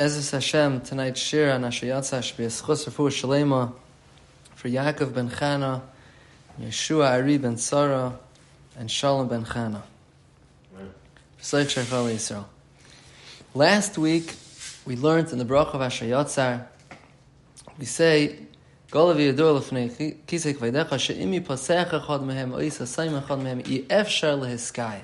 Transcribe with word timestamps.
Ezra 0.00 0.38
Hashem, 0.38 0.80
tonight's 0.80 1.20
shir 1.20 1.52
on 1.52 1.60
Ashayatza 1.60 2.22
should 2.22 2.38
be 2.38 2.44
a 2.44 2.48
schus 2.48 2.88
shalema 2.88 3.74
for 4.54 4.70
Yaakov 4.70 5.12
ben 5.12 5.28
Chana, 5.28 5.82
Yeshua 6.58 7.10
Ari 7.10 7.36
ben 7.36 7.58
Sarah, 7.58 8.18
and 8.78 8.90
Shalom 8.90 9.28
ben 9.28 9.44
Chana. 9.44 9.82
Last 13.54 13.98
week, 13.98 14.34
we 14.86 14.96
learned 14.96 15.32
in 15.32 15.38
the 15.38 15.44
Baruch 15.44 15.74
of 15.74 15.82
Ashayatzar, 15.82 16.64
we 17.78 17.84
say, 17.84 18.38
Golav 18.90 19.16
yadur 19.16 19.60
lefnei 19.60 20.16
kisei 20.26 20.54
kveidecha 20.54 20.98
she'im 20.98 21.30
yipasech 21.32 21.90
echad 21.90 22.24
mehem 22.24 22.52
ois 22.52 22.78
hasayim 22.78 23.20
echad 23.20 23.42
mehem 23.42 23.60
i 23.68 23.82
efshar. 23.82 24.96
It 24.96 25.02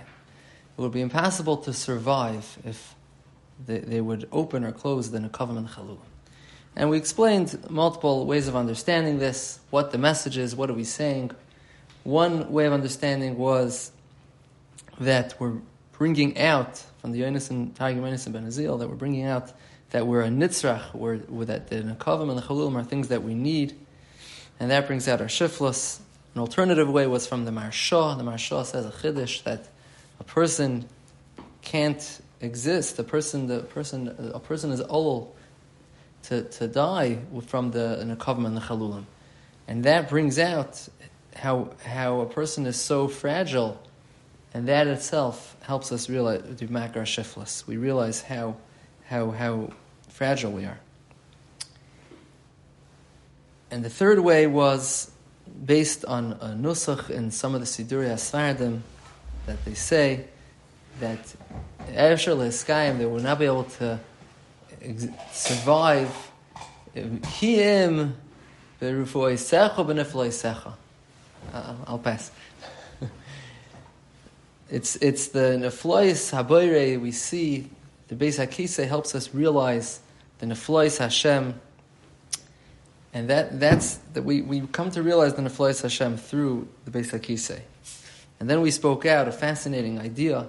would 0.79 0.93
be 0.93 1.03
impossible 1.03 1.59
to 1.59 1.75
survive 1.75 2.57
if 2.65 2.96
they, 3.65 3.79
they 3.79 4.01
would 4.01 4.29
open 4.33 4.65
or 4.65 4.73
close 4.73 5.11
the 5.11 5.19
Nekavim 5.19 5.57
and 5.57 5.69
Chalulim. 5.69 5.99
And 6.75 6.91
we 6.91 6.99
explained 6.99 7.59
multiple 7.71 8.27
ways 8.27 8.49
of 8.49 8.57
understanding 8.57 9.19
this, 9.19 9.61
what 9.71 9.93
the 9.93 9.99
message 9.99 10.37
is, 10.37 10.55
what 10.55 10.69
are 10.69 10.75
we 10.75 10.85
saying. 10.85 11.31
One 12.05 12.53
way 12.53 12.67
of 12.67 12.73
understanding 12.73 13.39
was 13.39 13.93
that 15.01 15.35
we're 15.41 15.59
bringing 15.93 16.39
out 16.39 16.83
from 16.99 17.13
the 17.13 17.23
Yonis 17.23 17.51
and 17.51 17.75
Targum 17.75 18.03
Yonis 18.03 18.27
and 18.27 18.35
Ben 18.35 18.47
Azil, 18.47 18.79
that 18.79 18.89
we're 18.89 18.95
bringing 18.95 19.25
out 19.25 19.53
that 19.91 20.07
we're 20.07 20.23
a 20.23 20.29
nitzrach, 20.29 20.93
we're, 20.95 21.19
we're 21.29 21.47
that 21.47 21.69
the 21.69 21.77
Nekavim 21.77 22.29
and 22.29 22.39
the 22.39 22.43
Chalulim 22.43 22.77
are 22.77 22.85
things 22.85 23.09
that 23.09 23.23
we 23.23 23.35
need, 23.35 23.75
and 24.61 24.71
that 24.71 24.87
brings 24.87 25.09
out 25.09 25.21
our 25.21 25.29
shiflus. 25.29 26.01
An 26.35 26.41
alternative 26.41 26.91
way 26.91 27.07
was 27.07 27.27
from 27.27 27.47
the 27.47 27.51
Maharsha. 27.51 28.19
The 28.19 28.25
Maharsha 28.25 28.67
says 28.67 28.85
a 28.85 28.91
chiddush 28.91 29.43
that 29.45 29.69
a 30.21 30.25
person 30.25 30.87
can't 31.63 32.21
exist. 32.41 32.99
A 32.99 33.05
person, 33.05 33.47
the 33.47 33.61
person, 33.61 34.33
a 34.35 34.41
person 34.41 34.71
is 34.71 34.81
ol 34.81 35.35
to, 36.25 36.43
to 36.43 36.69
die 36.69 37.19
from 37.47 37.71
the 37.71 38.03
nekavim 38.05 38.47
and 38.47 38.57
the 38.57 38.61
chalulim, 38.61 39.05
and 39.69 39.85
that 39.85 40.09
brings 40.09 40.39
out 40.39 40.89
how 41.35 41.71
how 41.85 42.21
a 42.21 42.27
person 42.27 42.67
is 42.67 42.81
so 42.81 43.09
fragile, 43.09 43.81
and 44.55 44.69
that 44.69 44.87
itself 44.87 45.57
helps 45.63 45.93
us 45.93 46.09
realize 46.09 46.43
make 46.69 46.97
our 46.97 47.07
shiftless. 47.07 47.67
We 47.67 47.77
realize 47.77 48.23
how 48.23 48.57
how 49.07 49.31
how 49.31 49.71
fragile 50.09 50.53
we 50.53 50.65
are. 50.65 50.81
And 53.71 53.85
the 53.85 53.91
third 53.91 54.21
way 54.21 54.47
was 54.47 55.11
based 55.65 56.05
on 56.05 56.33
a 56.41 56.49
nusach 56.49 57.11
in 57.11 57.31
some 57.31 57.55
of 57.55 57.61
the 57.61 57.67
Siduri 57.67 58.09
Asfardim 58.09 58.81
that 59.47 59.65
they 59.65 59.75
say 59.75 60.27
that 61.01 61.35
Ersher 61.93 62.37
Le'eskayim, 62.37 62.99
they 62.99 63.07
will 63.07 63.21
not 63.21 63.39
be 63.39 63.47
able 63.47 63.65
to 63.65 64.01
survive. 65.33 66.31
Um, 66.97 67.23
Him 67.23 68.17
secha 68.81 70.31
secha. 70.31 70.75
Uh, 71.53 71.75
I'll 71.87 71.99
pass. 71.99 72.31
it's 74.71 74.97
it's 74.97 75.29
the 75.29 75.59
neflois 75.61 76.33
haboire 76.33 77.01
we 77.01 77.13
see. 77.13 77.71
The 78.09 78.15
Beis 78.15 78.39
Hakise 78.39 78.87
helps 78.87 79.15
us 79.15 79.35
realize 79.35 80.01
the 80.39 80.47
neflois 80.47 80.99
Hashem, 80.99 81.61
and 83.13 83.31
that 83.31 83.59
that's 83.59 83.97
that 84.15 84.23
we, 84.23 84.43
we 84.43 84.61
come 84.69 84.91
to 84.93 85.03
realize 85.03 85.35
the 85.35 85.43
neflois 85.43 85.83
Hashem 85.83 86.17
through 86.17 86.69
the 86.85 86.91
Beis 86.91 87.11
Hakise. 87.11 87.61
And 88.39 88.51
then 88.51 88.61
we 88.61 88.71
spoke 88.71 89.07
out 89.07 89.29
a 89.29 89.33
fascinating 89.33 89.99
idea 89.99 90.47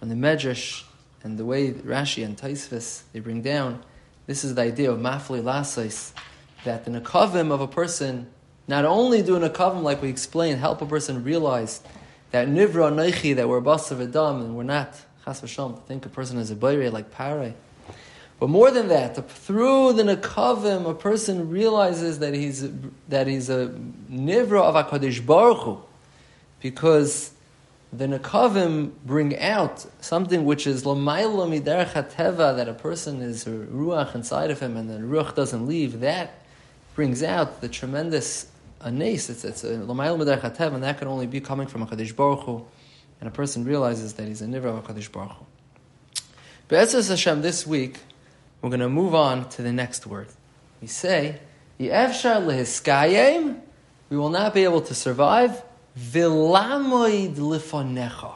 from 0.00 0.08
the 0.08 0.14
Medrash 0.14 0.82
and 1.22 1.38
the 1.38 1.44
way 1.44 1.70
Rashi 1.72 2.24
and 2.24 2.36
Taisvis 2.36 3.02
they 3.12 3.20
bring 3.20 3.42
down, 3.42 3.84
this 4.26 4.44
is 4.44 4.54
the 4.54 4.62
idea 4.62 4.90
of 4.90 4.98
mafli 4.98 5.42
lasais, 5.42 6.12
that 6.64 6.86
the 6.86 6.90
nakavim 6.90 7.52
of 7.52 7.60
a 7.60 7.68
person, 7.68 8.26
not 8.66 8.86
only 8.86 9.22
do 9.22 9.36
a 9.36 9.48
nakavim 9.48 9.82
like 9.82 10.00
we 10.00 10.08
explained, 10.08 10.58
help 10.58 10.80
a 10.80 10.86
person 10.86 11.22
realize 11.22 11.82
that 12.30 12.48
nivra 12.48 12.90
neichi, 12.90 13.36
that 13.36 13.46
we're 13.46 13.60
basav 13.60 14.00
adam, 14.00 14.40
and 14.40 14.56
we're 14.56 14.62
not 14.62 14.94
chas 15.24 15.42
v'sham, 15.42 15.82
think 15.82 16.06
a 16.06 16.08
person 16.08 16.38
is 16.38 16.50
a 16.50 16.56
bayre 16.56 16.90
like 16.90 17.10
pare. 17.10 17.54
But 18.38 18.48
more 18.48 18.70
than 18.70 18.88
that, 18.88 19.28
through 19.30 19.92
the 19.92 20.02
nakavim, 20.02 20.88
a 20.88 20.94
person 20.94 21.50
realizes 21.50 22.20
that 22.20 22.32
he's 22.32 22.66
that 23.10 23.26
he's 23.26 23.50
a 23.50 23.68
nivra 24.10 24.62
of 24.62 24.74
Hakadosh 24.74 25.26
Baruch 25.26 25.58
Hu, 25.58 25.82
because 26.60 27.32
the 27.92 28.06
Nekavim 28.06 28.92
bring 29.04 29.38
out 29.38 29.84
something 30.00 30.44
which 30.44 30.66
is 30.66 30.84
Lamailo 30.84 31.48
Miderech 31.48 31.92
HaTeva, 31.92 32.56
that 32.56 32.68
a 32.68 32.74
person 32.74 33.20
is 33.20 33.46
a 33.46 33.50
Ruach 33.50 34.14
inside 34.14 34.50
of 34.50 34.60
him 34.60 34.76
and 34.76 34.88
the 34.88 34.98
Ruach 34.98 35.34
doesn't 35.34 35.66
leave, 35.66 36.00
that 36.00 36.44
brings 36.94 37.22
out 37.22 37.60
the 37.60 37.68
tremendous 37.68 38.46
Anes, 38.84 39.28
it's, 39.28 39.44
it's 39.44 39.62
HaTeva, 39.62 40.74
and 40.74 40.82
that 40.84 40.98
can 40.98 41.08
only 41.08 41.26
be 41.26 41.40
coming 41.40 41.66
from 41.66 41.82
a 41.82 41.86
Kaddish 41.86 42.12
Baruch 42.12 42.44
Hu, 42.44 42.64
and 43.20 43.28
a 43.28 43.32
person 43.32 43.64
realizes 43.64 44.14
that 44.14 44.26
he's 44.26 44.40
a 44.40 44.46
Nivra 44.46 44.66
of 44.66 44.78
a 44.78 44.82
Kaddish 44.82 45.08
Baruch 45.08 45.32
Hu. 45.32 45.44
Be'etzes 46.68 47.08
Hashem, 47.08 47.42
this 47.42 47.66
week, 47.66 47.98
we're 48.62 48.70
going 48.70 48.80
to 48.80 48.88
move 48.88 49.14
on 49.14 49.48
to 49.50 49.62
the 49.62 49.72
next 49.72 50.06
word. 50.06 50.28
We 50.80 50.86
say, 50.86 51.40
lehiskayim, 51.78 53.60
we 54.08 54.16
will 54.16 54.30
not 54.30 54.54
be 54.54 54.64
able 54.64 54.80
to 54.82 54.94
survive, 54.94 55.62
Vilamoid 55.98 57.34
lifanecha. 57.34 58.34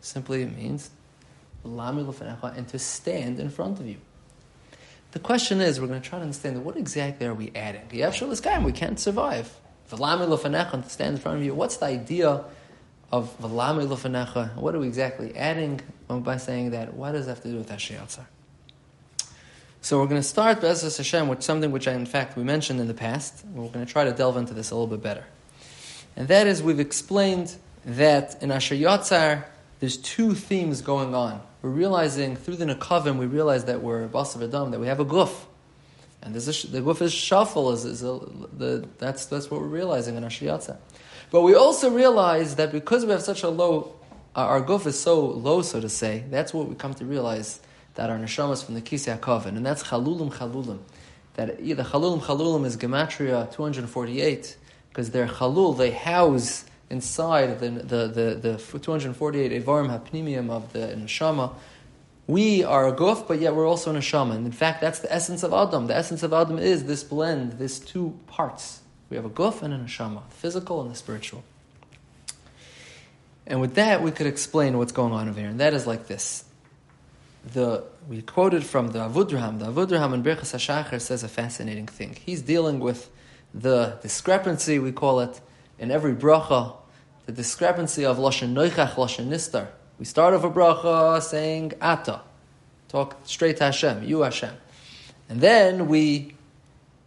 Simply 0.00 0.42
it 0.42 0.56
means 0.56 0.90
vilamoid 1.64 2.12
lifanecha, 2.12 2.56
and 2.56 2.68
to 2.68 2.78
stand 2.78 3.40
in 3.40 3.50
front 3.50 3.80
of 3.80 3.86
you. 3.86 3.96
The 5.12 5.18
question 5.18 5.60
is, 5.60 5.80
we're 5.80 5.86
going 5.86 6.00
to 6.00 6.08
try 6.08 6.18
to 6.18 6.22
understand 6.22 6.64
what 6.64 6.76
exactly 6.76 7.26
are 7.26 7.34
we 7.34 7.50
adding? 7.54 7.82
Yavshal 7.90 8.40
guy, 8.42 8.58
we 8.58 8.72
can't 8.72 9.00
survive. 9.00 9.54
Vilamoid 9.90 10.28
lifanecha, 10.28 10.74
and 10.74 10.84
to 10.84 10.90
stand 10.90 11.16
in 11.16 11.20
front 11.20 11.38
of 11.38 11.44
you. 11.44 11.54
What's 11.54 11.78
the 11.78 11.86
idea 11.86 12.44
of 13.10 13.36
vilamoid 13.40 13.88
lifanecha? 13.88 14.54
What 14.56 14.74
are 14.74 14.78
we 14.78 14.86
exactly 14.86 15.34
adding 15.36 15.80
by 16.08 16.36
saying 16.36 16.70
that? 16.70 16.94
What 16.94 17.12
does 17.12 17.26
that 17.26 17.36
have 17.36 17.42
to 17.42 17.48
do 17.50 17.56
with 17.56 17.70
Ashiyatzar? 17.70 18.24
So 19.80 19.98
we're 19.98 20.06
going 20.06 20.20
to 20.20 20.26
start 20.26 20.60
Bezos 20.60 20.96
Hashem 20.96 21.28
with 21.28 21.42
something 21.42 21.70
which 21.70 21.88
I, 21.88 21.92
in 21.92 22.04
fact, 22.04 22.36
we 22.36 22.42
mentioned 22.42 22.80
in 22.80 22.88
the 22.88 22.94
past. 22.94 23.44
We're 23.46 23.68
going 23.68 23.86
to 23.86 23.90
try 23.90 24.04
to 24.04 24.12
delve 24.12 24.36
into 24.36 24.52
this 24.52 24.70
a 24.70 24.74
little 24.74 24.88
bit 24.88 25.02
better. 25.02 25.24
And 26.18 26.26
that 26.26 26.48
is, 26.48 26.64
we've 26.64 26.80
explained 26.80 27.54
that 27.84 28.42
in 28.42 28.50
Asher 28.50 28.74
Yotzar, 28.74 29.44
there's 29.78 29.96
two 29.96 30.34
themes 30.34 30.82
going 30.82 31.14
on. 31.14 31.40
We're 31.62 31.70
realizing 31.70 32.34
through 32.34 32.56
the 32.56 32.64
Nekavim, 32.64 33.18
we 33.18 33.26
realize 33.26 33.66
that 33.66 33.82
we're 33.82 34.02
a 34.02 34.08
Adam, 34.08 34.72
that 34.72 34.80
we 34.80 34.88
have 34.88 34.98
a 34.98 35.04
guf. 35.04 35.30
And 36.20 36.34
a, 36.34 36.40
the 36.40 36.80
guf 36.80 37.02
is 37.02 37.12
shuffle, 37.12 37.70
is, 37.70 37.84
is 37.84 38.02
a, 38.02 38.18
the, 38.52 38.88
that's, 38.98 39.26
that's 39.26 39.48
what 39.48 39.60
we're 39.60 39.68
realizing 39.68 40.16
in 40.16 40.24
Asher 40.24 40.46
Yotzar. 40.46 40.78
But 41.30 41.42
we 41.42 41.54
also 41.54 41.88
realize 41.88 42.56
that 42.56 42.72
because 42.72 43.04
we 43.04 43.12
have 43.12 43.22
such 43.22 43.44
a 43.44 43.48
low, 43.48 43.94
our 44.34 44.60
guf 44.60 44.86
is 44.86 44.98
so 44.98 45.24
low, 45.24 45.62
so 45.62 45.80
to 45.80 45.88
say, 45.88 46.24
that's 46.30 46.52
what 46.52 46.68
we 46.68 46.74
come 46.74 46.94
to 46.94 47.04
realize 47.04 47.60
that 47.94 48.10
our 48.10 48.18
neshamas 48.18 48.64
from 48.64 48.74
the 48.74 48.82
Kisei 48.82 49.16
HaKavim, 49.16 49.56
and 49.56 49.64
that's 49.64 49.84
chalulim 49.84 50.32
chalulim. 50.32 50.80
That 51.34 51.60
either 51.60 51.84
chalulim 51.84 52.20
chalulim 52.22 52.66
is 52.66 52.76
gematria 52.76 53.52
248, 53.52 54.56
because 54.98 55.10
they're 55.10 55.28
chalul, 55.28 55.78
they 55.78 55.92
house 55.92 56.64
inside 56.90 57.60
the, 57.60 57.70
the, 57.70 58.08
the, 58.08 58.58
the 58.58 58.78
248 58.80 59.64
Evarim 59.64 59.88
Hapnimium 59.88 60.50
of 60.50 60.72
the 60.72 60.88
Neshama. 60.98 61.54
We 62.26 62.64
are 62.64 62.88
a 62.88 62.92
guf, 62.92 63.28
but 63.28 63.40
yet 63.40 63.54
we're 63.54 63.68
also 63.68 63.94
a 63.94 63.94
neshama. 63.94 64.34
And 64.34 64.44
in 64.44 64.50
fact, 64.50 64.80
that's 64.80 64.98
the 64.98 65.12
essence 65.12 65.44
of 65.44 65.52
Adam. 65.52 65.86
The 65.86 65.94
essence 65.94 66.24
of 66.24 66.32
Adam 66.32 66.58
is 66.58 66.86
this 66.86 67.04
blend, 67.04 67.52
this 67.52 67.78
two 67.78 68.18
parts. 68.26 68.80
We 69.08 69.16
have 69.16 69.24
a 69.24 69.30
guf 69.30 69.62
and 69.62 69.72
a 69.72 69.78
neshama, 69.78 70.28
the 70.28 70.34
physical 70.34 70.82
and 70.82 70.90
the 70.90 70.96
spiritual. 70.96 71.44
And 73.46 73.60
with 73.60 73.76
that, 73.76 74.02
we 74.02 74.10
could 74.10 74.26
explain 74.26 74.78
what's 74.78 74.90
going 74.90 75.12
on 75.12 75.28
over 75.28 75.38
here. 75.38 75.48
And 75.48 75.60
that 75.60 75.74
is 75.74 75.86
like 75.86 76.08
this. 76.08 76.44
The, 77.52 77.84
we 78.08 78.20
quoted 78.22 78.64
from 78.64 78.88
the 78.88 78.98
Avudraham. 78.98 79.60
The 79.60 79.66
Avudraham 79.66 80.12
in 80.12 80.24
Birchas 80.24 80.56
HaShachar 80.56 81.00
says 81.00 81.22
a 81.22 81.28
fascinating 81.28 81.86
thing. 81.86 82.16
He's 82.26 82.42
dealing 82.42 82.80
with 82.80 83.08
the 83.54 83.98
discrepancy, 84.02 84.78
we 84.78 84.92
call 84.92 85.20
it, 85.20 85.40
in 85.78 85.90
every 85.90 86.14
bracha, 86.14 86.76
the 87.26 87.32
discrepancy 87.32 88.04
of 88.04 88.16
Lashon 88.18 88.52
Noichach, 88.52 88.94
Lashon 88.94 89.28
Nistar. 89.28 89.68
We 89.98 90.04
start 90.04 90.34
off 90.34 90.44
a 90.44 90.50
bracha 90.50 91.20
saying 91.22 91.72
Ata, 91.80 92.20
talk 92.88 93.18
straight 93.24 93.56
to 93.58 93.64
Hashem, 93.64 94.04
you 94.04 94.20
Hashem. 94.22 94.54
And 95.28 95.40
then 95.40 95.88
we 95.88 96.34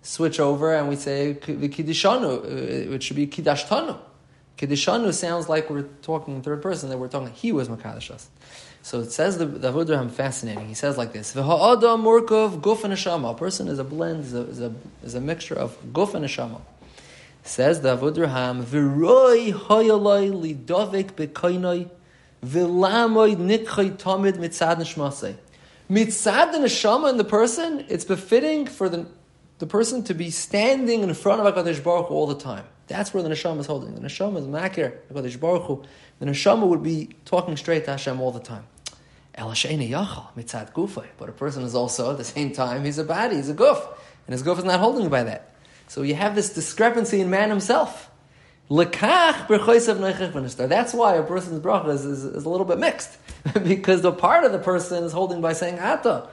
switch 0.04 0.40
over 0.40 0.76
and 0.76 0.90
we 0.90 0.96
say 0.96 1.38
Kiddishanu, 1.40 2.44
uh, 2.44 2.94
it 2.96 3.04
should 3.04 3.16
be 3.16 3.28
Kiddashtanu. 3.28 3.98
Kiddishanu 4.58 5.14
sounds 5.14 5.50
like 5.50 5.70
we're 5.70 5.88
talking 6.02 6.36
in 6.36 6.42
third 6.42 6.62
person, 6.62 6.90
that 6.90 6.98
we're 6.98 7.08
talking, 7.08 7.34
he 7.34 7.52
was 7.52 7.68
Makadashas. 7.68 8.28
So 8.84 9.02
it 9.02 9.12
says 9.12 9.38
the, 9.38 9.46
the 9.46 10.10
fascinating. 10.10 10.68
He 10.68 10.74
says 10.74 10.98
like 10.98 11.14
this: 11.14 11.34
V'ha'adam 11.34 12.04
murkov 12.04 12.62
guf 12.62 12.84
and 12.84 12.94
neshama. 12.94 13.32
A 13.32 13.38
person 13.38 13.68
is 13.68 13.78
a 13.78 13.84
blend, 13.84 14.26
is 14.26 14.34
a, 14.34 14.42
is 14.42 14.62
a, 14.62 14.74
is 15.04 15.16
a 15.16 15.22
mixture 15.22 15.56
of 15.56 15.78
guf 15.94 16.16
and 16.16 16.26
neshama. 16.26 16.62
Says 17.44 17.82
the 17.82 17.96
Avudraham: 17.96 18.64
V'roi 18.64 19.54
hayaloi 19.54 20.32
lidovik 20.32 21.12
bekoinoi 21.12 21.90
v'lamoid 22.44 23.38
nikchay 23.38 23.98
tamid 23.98 24.38
mitzad 24.38 24.78
neshmasei. 24.78 25.36
Mitzad 25.90 26.52
the 26.52 26.58
neshama 26.58 27.10
in 27.12 27.18
the 27.18 27.24
person, 27.24 27.86
it's 27.88 28.06
befitting 28.06 28.66
for 28.66 28.90
the, 28.90 29.06
the 29.60 29.68
person 29.68 30.04
to 30.06 30.14
be 30.16 30.32
standing 30.32 31.04
in 31.04 31.14
front 31.14 31.46
of 31.46 31.54
HaKadosh 31.54 31.84
Baruch 31.84 32.10
all 32.10 32.26
the 32.26 32.36
time. 32.36 32.64
That's 32.92 33.14
where 33.14 33.24
the 33.24 33.30
neshama 33.30 33.60
is 33.60 33.68
holding. 33.68 33.96
The 33.96 34.02
neshama 34.02 34.38
is 34.38 34.46
makir, 34.46 34.98
HaKadosh 35.12 35.40
Baruch 35.40 35.64
Hu. 35.64 35.84
The 36.20 36.26
neshama 36.26 36.68
would 36.68 36.84
be 36.84 37.10
talking 37.26 37.56
straight 37.58 37.86
to 37.86 37.92
Hashem 37.92 38.20
all 38.20 38.32
the 38.32 38.40
time. 38.40 38.66
But 39.34 39.50
a 41.30 41.32
person 41.32 41.64
is 41.64 41.74
also, 41.74 42.12
at 42.12 42.18
the 42.18 42.24
same 42.24 42.52
time, 42.52 42.84
he's 42.84 42.98
a 42.98 43.04
body, 43.04 43.38
he's 43.38 43.50
a 43.50 43.54
goof. 43.54 43.86
And 44.28 44.34
his 44.34 44.44
goof 44.44 44.60
is 44.60 44.66
not 44.66 44.80
holding 44.80 45.10
by 45.10 45.24
that. 45.24 45.56
So 45.88 46.02
you 46.02 46.16
have 46.16 46.36
this 46.36 46.54
discrepancy 46.54 47.22
in 47.22 47.30
man 47.30 47.50
himself. 47.50 48.10
That's 48.70 48.94
why 50.94 51.16
a 51.16 51.24
person's 51.24 51.60
bracha 51.60 51.90
is, 51.90 52.06
is, 52.06 52.24
is, 52.24 52.46
a 52.46 52.50
little 52.50 52.66
bit 52.66 52.80
mixed. 52.80 53.18
because 53.64 54.02
the 54.02 54.14
part 54.14 54.46
of 54.46 54.52
the 54.54 54.60
person 54.60 55.04
is 55.04 55.12
holding 55.12 55.42
by 55.42 55.54
saying 55.54 55.80
Ata. 55.80 56.30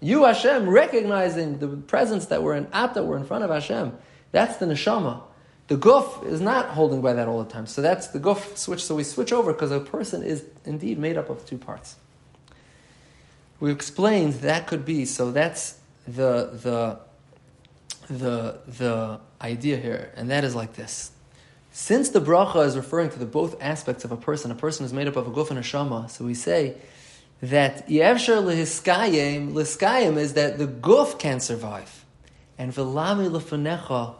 You, 0.00 0.24
Hashem, 0.24 0.68
recognizing 0.68 1.58
the 1.58 1.68
presence 1.68 2.26
that 2.26 2.42
we're 2.42 2.54
in 2.54 2.68
Ata, 2.72 3.02
we're 3.02 3.16
in 3.16 3.24
front 3.24 3.44
of 3.44 3.50
Hashem. 3.50 3.96
That's 4.32 4.58
the 4.58 4.66
neshama. 4.66 5.22
The 5.70 5.76
guf 5.76 6.26
is 6.26 6.40
not 6.40 6.70
holding 6.70 7.00
by 7.00 7.12
that 7.12 7.28
all 7.28 7.44
the 7.44 7.48
time. 7.48 7.64
So 7.64 7.80
that's 7.80 8.08
the 8.08 8.18
guf 8.18 8.56
switch. 8.56 8.82
So 8.82 8.96
we 8.96 9.04
switch 9.04 9.32
over 9.32 9.52
because 9.52 9.70
a 9.70 9.78
person 9.78 10.24
is 10.24 10.44
indeed 10.64 10.98
made 10.98 11.16
up 11.16 11.30
of 11.30 11.46
two 11.46 11.58
parts. 11.58 11.94
We 13.60 13.70
explained 13.70 14.34
that 14.42 14.66
could 14.66 14.84
be, 14.84 15.04
so 15.04 15.30
that's 15.30 15.78
the, 16.08 16.50
the, 16.52 16.98
the, 18.12 18.58
the 18.66 19.20
idea 19.40 19.76
here. 19.76 20.12
And 20.16 20.28
that 20.30 20.42
is 20.42 20.56
like 20.56 20.72
this. 20.72 21.12
Since 21.70 22.08
the 22.08 22.20
bracha 22.20 22.66
is 22.66 22.76
referring 22.76 23.10
to 23.10 23.20
the 23.20 23.24
both 23.24 23.54
aspects 23.62 24.04
of 24.04 24.10
a 24.10 24.16
person, 24.16 24.50
a 24.50 24.56
person 24.56 24.84
is 24.84 24.92
made 24.92 25.06
up 25.06 25.14
of 25.14 25.28
a 25.28 25.30
guf 25.30 25.50
and 25.50 25.58
a 25.60 25.62
shama, 25.62 26.08
so 26.08 26.24
we 26.24 26.34
say 26.34 26.74
that 27.42 27.88
yevshar 27.88 28.42
lehiskayim, 28.42 29.52
liskayim 29.52 30.16
is 30.16 30.34
that 30.34 30.58
the 30.58 30.66
guf 30.66 31.16
can 31.20 31.38
survive. 31.38 32.04
And 32.58 32.72
velami 32.72 33.30
lefanecha, 33.30 34.16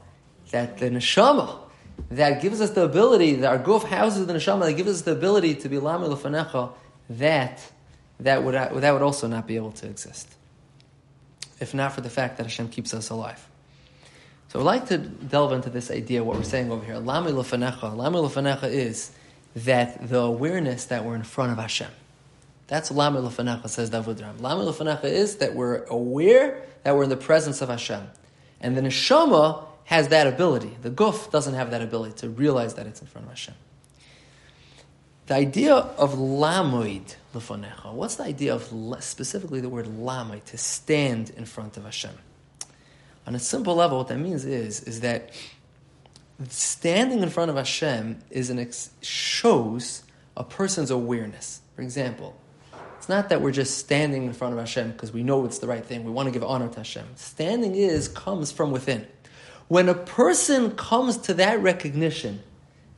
that 0.50 0.78
the 0.78 0.90
neshama, 0.90 1.58
that 2.10 2.42
gives 2.42 2.60
us 2.60 2.70
the 2.70 2.82
ability, 2.82 3.36
that 3.36 3.48
our 3.48 3.58
guf 3.58 3.84
houses 3.84 4.26
the 4.26 4.32
neshama, 4.32 4.66
that 4.66 4.74
gives 4.74 4.90
us 4.90 5.02
the 5.02 5.12
ability 5.12 5.54
to 5.56 5.68
be 5.68 5.78
lami 5.78 6.08
lefanecha, 6.08 6.72
that, 7.10 7.60
that 8.20 8.42
would, 8.42 8.54
that 8.54 8.92
would 8.92 9.02
also 9.02 9.26
not 9.26 9.46
be 9.46 9.56
able 9.56 9.72
to 9.72 9.86
exist. 9.86 10.34
If 11.60 11.74
not 11.74 11.92
for 11.92 12.00
the 12.00 12.10
fact 12.10 12.38
that 12.38 12.44
Hashem 12.44 12.68
keeps 12.68 12.94
us 12.94 13.10
alive. 13.10 13.46
So 14.48 14.58
I'd 14.58 14.64
like 14.64 14.88
to 14.88 14.98
delve 14.98 15.52
into 15.52 15.70
this 15.70 15.90
idea, 15.90 16.24
what 16.24 16.36
we're 16.36 16.42
saying 16.42 16.72
over 16.72 16.84
here. 16.84 16.98
Lami 16.98 17.30
lefanecha. 17.30 17.94
Lami 17.94 18.16
lefanecha 18.18 18.64
is 18.64 19.12
that 19.54 20.08
the 20.08 20.18
awareness 20.18 20.86
that 20.86 21.04
we're 21.04 21.14
in 21.14 21.22
front 21.22 21.52
of 21.52 21.58
Hashem. 21.58 21.90
That's 22.66 22.90
Lami 22.90 23.20
lefanecha, 23.20 23.68
says 23.68 23.90
Davud 23.90 24.20
Ram. 24.20 24.38
Lami 24.38 24.64
lefanecha 24.64 25.04
is 25.04 25.36
that 25.36 25.54
we're 25.54 25.84
aware 25.84 26.62
that 26.82 26.96
we're 26.96 27.04
in 27.04 27.10
the 27.10 27.16
presence 27.16 27.60
of 27.60 27.68
Hashem. 27.68 28.08
And 28.60 28.76
the 28.76 28.80
neshama 28.80 29.66
has 29.90 30.06
that 30.06 30.28
ability. 30.28 30.76
The 30.82 30.90
guf 30.90 31.32
doesn't 31.32 31.54
have 31.54 31.72
that 31.72 31.82
ability 31.82 32.14
to 32.18 32.28
realize 32.28 32.74
that 32.74 32.86
it's 32.86 33.00
in 33.00 33.08
front 33.08 33.26
of 33.26 33.32
Hashem. 33.32 33.54
The 35.26 35.34
idea 35.34 35.74
of 35.74 36.14
lamoid 36.14 37.16
lefanecha, 37.34 37.92
what's 37.92 38.14
the 38.14 38.22
idea 38.22 38.54
of 38.54 38.62
specifically 39.02 39.60
the 39.60 39.68
word 39.68 39.86
lamoid, 39.86 40.44
to 40.44 40.56
stand 40.56 41.30
in 41.30 41.44
front 41.44 41.76
of 41.76 41.82
Hashem? 41.82 42.12
On 43.26 43.34
a 43.34 43.40
simple 43.40 43.74
level, 43.74 43.98
what 43.98 44.06
that 44.06 44.18
means 44.18 44.44
is, 44.44 44.80
is 44.84 45.00
that 45.00 45.32
standing 46.48 47.24
in 47.24 47.28
front 47.28 47.50
of 47.50 47.56
Hashem 47.56 48.20
is 48.30 48.48
an 48.48 48.60
ex- 48.60 48.90
shows 49.02 50.04
a 50.36 50.44
person's 50.44 50.92
awareness. 50.92 51.62
For 51.74 51.82
example, 51.82 52.36
it's 52.96 53.08
not 53.08 53.28
that 53.30 53.42
we're 53.42 53.50
just 53.50 53.78
standing 53.78 54.22
in 54.22 54.34
front 54.34 54.52
of 54.52 54.60
Hashem 54.60 54.92
because 54.92 55.12
we 55.12 55.24
know 55.24 55.44
it's 55.46 55.58
the 55.58 55.66
right 55.66 55.84
thing. 55.84 56.04
We 56.04 56.12
want 56.12 56.28
to 56.28 56.32
give 56.32 56.44
honor 56.44 56.68
to 56.68 56.76
Hashem. 56.76 57.06
Standing 57.16 57.74
is 57.74 58.06
comes 58.06 58.52
from 58.52 58.70
within. 58.70 59.08
When 59.70 59.88
a 59.88 59.94
person 59.94 60.72
comes 60.72 61.16
to 61.16 61.34
that 61.34 61.60
recognition 61.60 62.42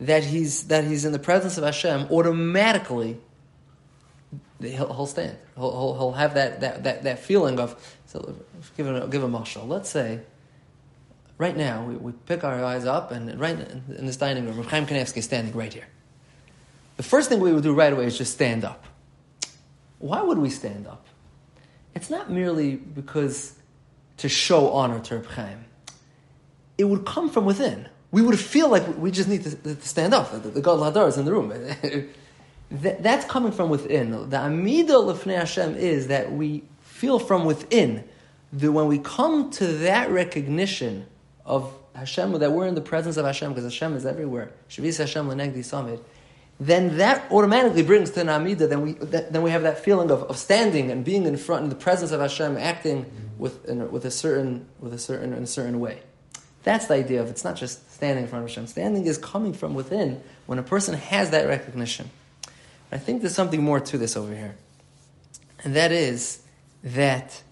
that 0.01 0.25
he's 0.25 0.69
that 0.69 0.85
he's 0.85 1.05
in 1.05 1.13
the 1.13 1.19
presence 1.19 1.59
of 1.59 1.65
Hashem, 1.65 2.07
automatically 2.11 3.19
he'll, 4.59 4.91
he'll 4.91 5.05
stand. 5.05 5.37
He'll, 5.55 5.71
he'll, 5.71 5.95
he'll, 5.99 6.13
have 6.13 6.33
that, 6.33 6.63
that, 6.63 6.85
that, 6.85 7.03
that 7.03 7.19
feeling 7.19 7.61
of, 7.61 7.77
so 8.07 8.37
give 8.75 8.87
a, 8.87 9.07
give 9.07 9.23
a 9.23 9.29
mashal. 9.29 9.69
Let's 9.69 9.91
say, 9.91 10.21
right 11.37 11.55
now, 11.55 11.85
we, 11.85 11.95
we 11.95 12.13
pick 12.13 12.43
our 12.43 12.65
eyes 12.65 12.87
up 12.87 13.11
and 13.11 13.39
right 13.39 13.59
in 13.59 14.07
this 14.07 14.17
dining 14.17 14.47
room, 14.47 14.65
Chaim 14.65 14.87
Kanevsky 14.87 15.19
is 15.19 15.27
standing 15.27 15.55
right 15.55 15.75
here. 15.75 15.89
The 16.97 17.03
first 17.03 17.29
thing 17.29 17.41
we 17.41 17.53
would 17.53 17.65
do 17.65 17.75
right 17.75 17.93
away 17.93 18.07
is 18.07 18.17
just 18.17 18.33
stand 18.33 18.65
up. 18.65 18.87
Why 19.99 20.23
would 20.23 20.39
we 20.39 20.49
stand 20.49 20.87
up? 20.87 21.05
It's 21.95 22.09
not 22.09 22.31
merely 22.31 22.77
because 22.77 23.59
to 24.17 24.31
show 24.31 24.71
honor 24.71 25.01
to 25.01 25.17
Reb 25.17 25.27
Chaim. 25.27 25.67
It 26.79 26.85
would 26.85 27.05
come 27.05 27.29
from 27.31 27.45
within. 27.45 27.89
We 28.11 28.23
would 28.23 28.39
feel 28.39 28.69
like 28.69 28.97
we 28.99 29.11
just 29.11 29.29
need 29.29 29.45
to, 29.45 29.57
to 29.57 29.81
stand 29.81 30.15
up. 30.15 30.31
The, 30.31 30.51
the 30.51 30.61
God 30.61 30.79
Ladar 30.79 31.09
is 31.09 31.17
in 31.17 31.25
the 31.25 31.33
room. 31.33 31.49
that, 32.71 33.03
that's 33.03 33.25
coming 33.27 33.53
from 33.53 33.71
within. 33.71 34.31
The 34.31 34.39
Amida 34.39 34.95
Lefnei 34.95 35.39
Hashem 35.39 35.77
is 35.77 36.09
that 36.09 36.33
we 36.33 36.65
feel 36.83 37.19
from 37.19 37.45
within 37.45 38.05
that 38.53 38.73
when 38.73 38.87
we 38.87 38.99
come 38.99 39.51
to 39.51 39.67
that 39.67 40.11
recognition 40.11 41.07
of 41.45 41.73
Hashem, 41.95 42.33
that 42.39 42.53
we're 42.53 42.67
in 42.67 42.75
the 42.75 42.81
presence 42.81 43.17
of 43.17 43.25
Hashem, 43.25 43.53
because 43.53 43.65
Hashem 43.65 43.97
is 43.97 44.07
everywhere, 44.07 44.53
Shavis 44.69 44.99
Hashem 44.99 45.27
Lenegdi 45.27 45.59
Samid, 45.59 46.01
then 46.61 46.99
that 46.99 47.31
automatically 47.33 47.83
brings 47.83 48.11
to 48.11 48.21
an 48.21 48.29
Amida, 48.29 48.67
then 48.67 48.83
we, 48.83 48.93
that, 48.93 49.33
then 49.33 49.43
we 49.43 49.51
have 49.51 49.63
that 49.63 49.79
feeling 49.79 50.11
of, 50.11 50.23
of 50.25 50.37
standing 50.37 50.91
and 50.91 51.05
being 51.05 51.25
in 51.25 51.37
front, 51.37 51.65
in 51.65 51.71
the 51.71 51.75
presence 51.75 52.13
of 52.13 52.21
Hashem, 52.21 52.57
acting 52.57 53.07
with, 53.39 53.65
in, 53.65 53.91
with, 53.91 54.05
a 54.05 54.11
certain, 54.11 54.67
with 54.79 54.93
a 54.93 54.99
certain, 54.99 55.33
in 55.33 55.43
a 55.43 55.47
certain 55.47 55.81
way. 55.81 56.03
That's 56.63 56.87
the 56.87 56.95
idea 56.95 57.21
of 57.21 57.29
it's 57.29 57.45
not 57.45 57.57
just 57.57 57.93
standing 57.93 58.25
in 58.25 58.31
front 58.31 58.45
of 58.45 58.51
Hashem. 58.51 58.67
Standing 58.69 59.07
is 59.07 59.19
coming 59.19 59.53
from 59.53 59.75
within 59.75 60.23
when 60.47 60.59
a 60.59 60.63
person 60.63 60.95
has 60.95 61.31
that 61.31 61.47
recognition. 61.49 62.11
I 62.91 62.99
think 62.99 63.23
there's 63.23 63.35
something 63.35 63.63
more 63.63 63.81
to 63.81 63.99
this 63.99 64.17
over 64.17 64.35
here. 64.35 64.55
And 65.65 65.75
that 65.75 65.93
is 65.93 66.43
that, 66.85 67.43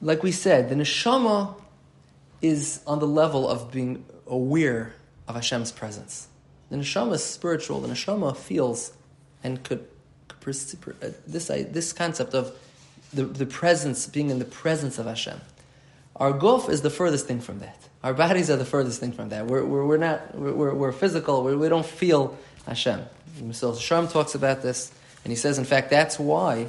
like 0.00 0.22
we 0.22 0.32
said, 0.32 0.68
the 0.68 0.74
neshama 0.74 1.54
is 2.40 2.82
on 2.86 2.98
the 2.98 3.06
level 3.06 3.48
of 3.48 3.72
being 3.72 4.04
aware 4.26 4.94
of 5.26 5.34
Hashem's 5.34 5.72
presence. 5.72 6.28
The 6.70 6.76
neshama 6.76 7.14
is 7.14 7.24
spiritual. 7.24 7.80
The 7.80 7.88
neshama 7.88 8.36
feels 8.36 8.92
and 9.42 9.62
could, 9.62 9.86
could 10.28 10.56
uh, 11.02 11.08
this, 11.26 11.48
this 11.48 11.92
concept 11.92 12.34
of 12.34 12.54
the, 13.12 13.24
the 13.24 13.46
presence, 13.46 14.06
being 14.06 14.30
in 14.30 14.38
the 14.38 14.44
presence 14.44 14.98
of 14.98 15.06
Hashem. 15.06 15.40
Our 16.22 16.32
guf 16.32 16.70
is 16.70 16.82
the 16.82 16.90
furthest 16.90 17.26
thing 17.26 17.40
from 17.40 17.58
that. 17.58 17.76
Our 18.04 18.14
bodies 18.14 18.48
are 18.48 18.54
the 18.54 18.64
furthest 18.64 19.00
thing 19.00 19.10
from 19.10 19.30
that. 19.30 19.48
We're, 19.48 19.64
we're, 19.64 19.84
we're 19.84 19.96
not, 19.96 20.36
we're, 20.36 20.72
we're 20.72 20.92
physical, 20.92 21.42
we're, 21.42 21.56
we 21.56 21.66
do 21.66 21.74
not 21.74 21.86
feel 21.86 22.38
Hashem. 22.64 23.00
So 23.50 23.72
Yesharim 23.72 24.08
talks 24.08 24.36
about 24.36 24.62
this, 24.62 24.92
and 25.24 25.32
he 25.32 25.36
says, 25.36 25.58
in 25.58 25.64
fact, 25.64 25.90
that's 25.90 26.20
why, 26.20 26.68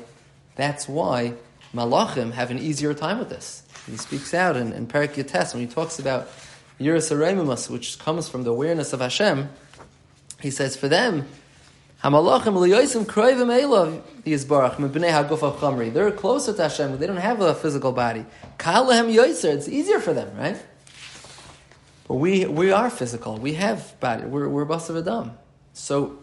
that's 0.56 0.90
why 0.90 1.36
Malachim 1.72 2.32
have 2.32 2.50
an 2.50 2.58
easier 2.58 2.96
time 2.96 3.20
with 3.20 3.30
this. 3.30 3.62
He 3.86 3.96
speaks 3.98 4.34
out 4.34 4.58
in, 4.58 4.74
in 4.74 4.88
Perik 4.88 5.18
Yates 5.18 5.54
when 5.54 5.62
he 5.62 5.72
talks 5.72 6.00
about 6.00 6.30
Yiras 6.80 7.70
which 7.70 8.00
comes 8.00 8.28
from 8.28 8.46
the 8.46 8.50
awareness 8.50 8.92
of 8.92 9.02
Hashem. 9.02 9.50
He 10.42 10.50
says, 10.50 10.76
for 10.76 10.88
them, 10.88 11.28
Hamalachim 12.04 12.54
liyosim 12.56 13.06
kroivim 13.06 13.48
elav 13.48 14.02
haguf. 14.26 15.94
They're 15.94 16.12
closer 16.12 16.54
to 16.54 16.64
Hashem. 16.64 16.98
They 16.98 17.08
don't 17.08 17.16
have 17.16 17.40
a 17.40 17.56
physical 17.56 17.94
body. 17.94 18.26
Kalahem 18.58 19.14
yoiser. 19.14 19.54
It's 19.56 19.70
easier 19.70 20.00
for 20.00 20.14
them, 20.14 20.36
right? 20.38 20.62
But 22.08 22.16
we 22.16 22.46
we 22.46 22.72
are 22.72 22.90
physical. 22.90 23.38
We 23.38 23.54
have 23.54 23.98
body. 24.02 24.26
We're 24.26 24.50
we're 24.50 24.66
basav 24.66 25.00
adam. 25.00 25.38
So 25.72 26.20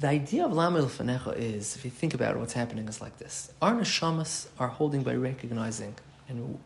the 0.00 0.08
idea 0.08 0.44
of 0.44 0.52
Lamel 0.52 0.86
Fanecha 0.86 1.36
is, 1.36 1.76
if 1.76 1.84
you 1.84 1.90
think 1.90 2.12
about 2.12 2.34
it, 2.34 2.40
what's 2.40 2.52
happening 2.52 2.88
is 2.88 3.00
like 3.00 3.18
this. 3.18 3.52
Our 3.62 3.74
neshamas 3.74 4.48
are 4.58 4.66
holding 4.66 5.04
by 5.04 5.14
recognizing, 5.14 5.94
and 6.28 6.58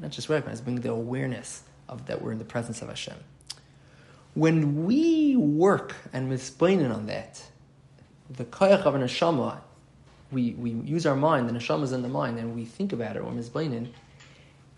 not 0.00 0.10
just 0.10 0.28
recognizing, 0.28 0.64
but 0.64 0.82
the 0.82 0.90
awareness 0.90 1.62
of 1.88 2.06
that 2.06 2.20
we're 2.20 2.32
in 2.32 2.38
the 2.38 2.44
presence 2.44 2.82
of 2.82 2.88
Hashem. 2.88 3.14
When 4.34 4.84
we 4.84 5.36
work 5.36 5.94
and 6.12 6.30
misplainin 6.30 6.92
on 6.92 7.06
that, 7.06 7.42
the 8.30 8.44
koyach 8.44 8.80
of 8.80 8.94
a 8.94 8.98
neshama, 8.98 9.58
we, 10.32 10.52
we 10.52 10.70
use 10.70 11.06
our 11.06 11.14
mind, 11.14 11.48
the 11.48 11.52
neshama 11.52 11.84
is 11.84 11.92
in 11.92 12.02
the 12.02 12.08
mind, 12.08 12.38
and 12.38 12.54
we 12.54 12.64
think 12.64 12.92
about 12.92 13.16
it, 13.16 13.20
or 13.20 13.30
misplainin, 13.30 13.88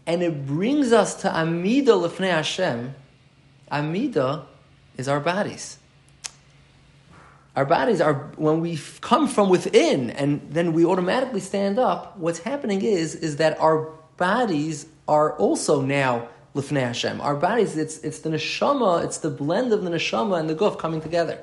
and 0.06 0.22
it 0.22 0.46
brings 0.46 0.92
us 0.92 1.14
to 1.22 1.34
Amida 1.34 1.92
Lefnei 1.92 2.30
Hashem. 2.30 2.94
Amida 3.70 4.46
is 4.96 5.08
our 5.08 5.20
bodies. 5.20 5.78
Our 7.56 7.64
bodies 7.64 8.00
are, 8.00 8.30
when 8.36 8.60
we 8.60 8.78
come 9.00 9.26
from 9.26 9.48
within 9.48 10.10
and 10.10 10.46
then 10.50 10.75
we 10.75 10.84
automatically 10.84 11.40
stand 11.40 11.78
up, 11.78 12.18
what's 12.18 12.40
happening 12.40 12.82
is, 12.82 13.14
is 13.14 13.38
that 13.38 13.58
our 13.58 13.88
bodies 14.18 14.86
are 15.08 15.32
also 15.38 15.80
now 15.80 16.28
Lifnei 16.56 16.80
Hashem. 16.80 17.20
Our 17.20 17.36
bodies, 17.36 17.76
it's, 17.76 17.98
it's 17.98 18.20
the 18.20 18.30
neshama, 18.30 19.04
it's 19.04 19.18
the 19.18 19.28
blend 19.30 19.72
of 19.75 19.84
the 19.84 19.90
neshama 19.90 20.40
and 20.40 20.48
the 20.48 20.54
guf 20.54 20.78
coming 20.78 21.02
together. 21.02 21.38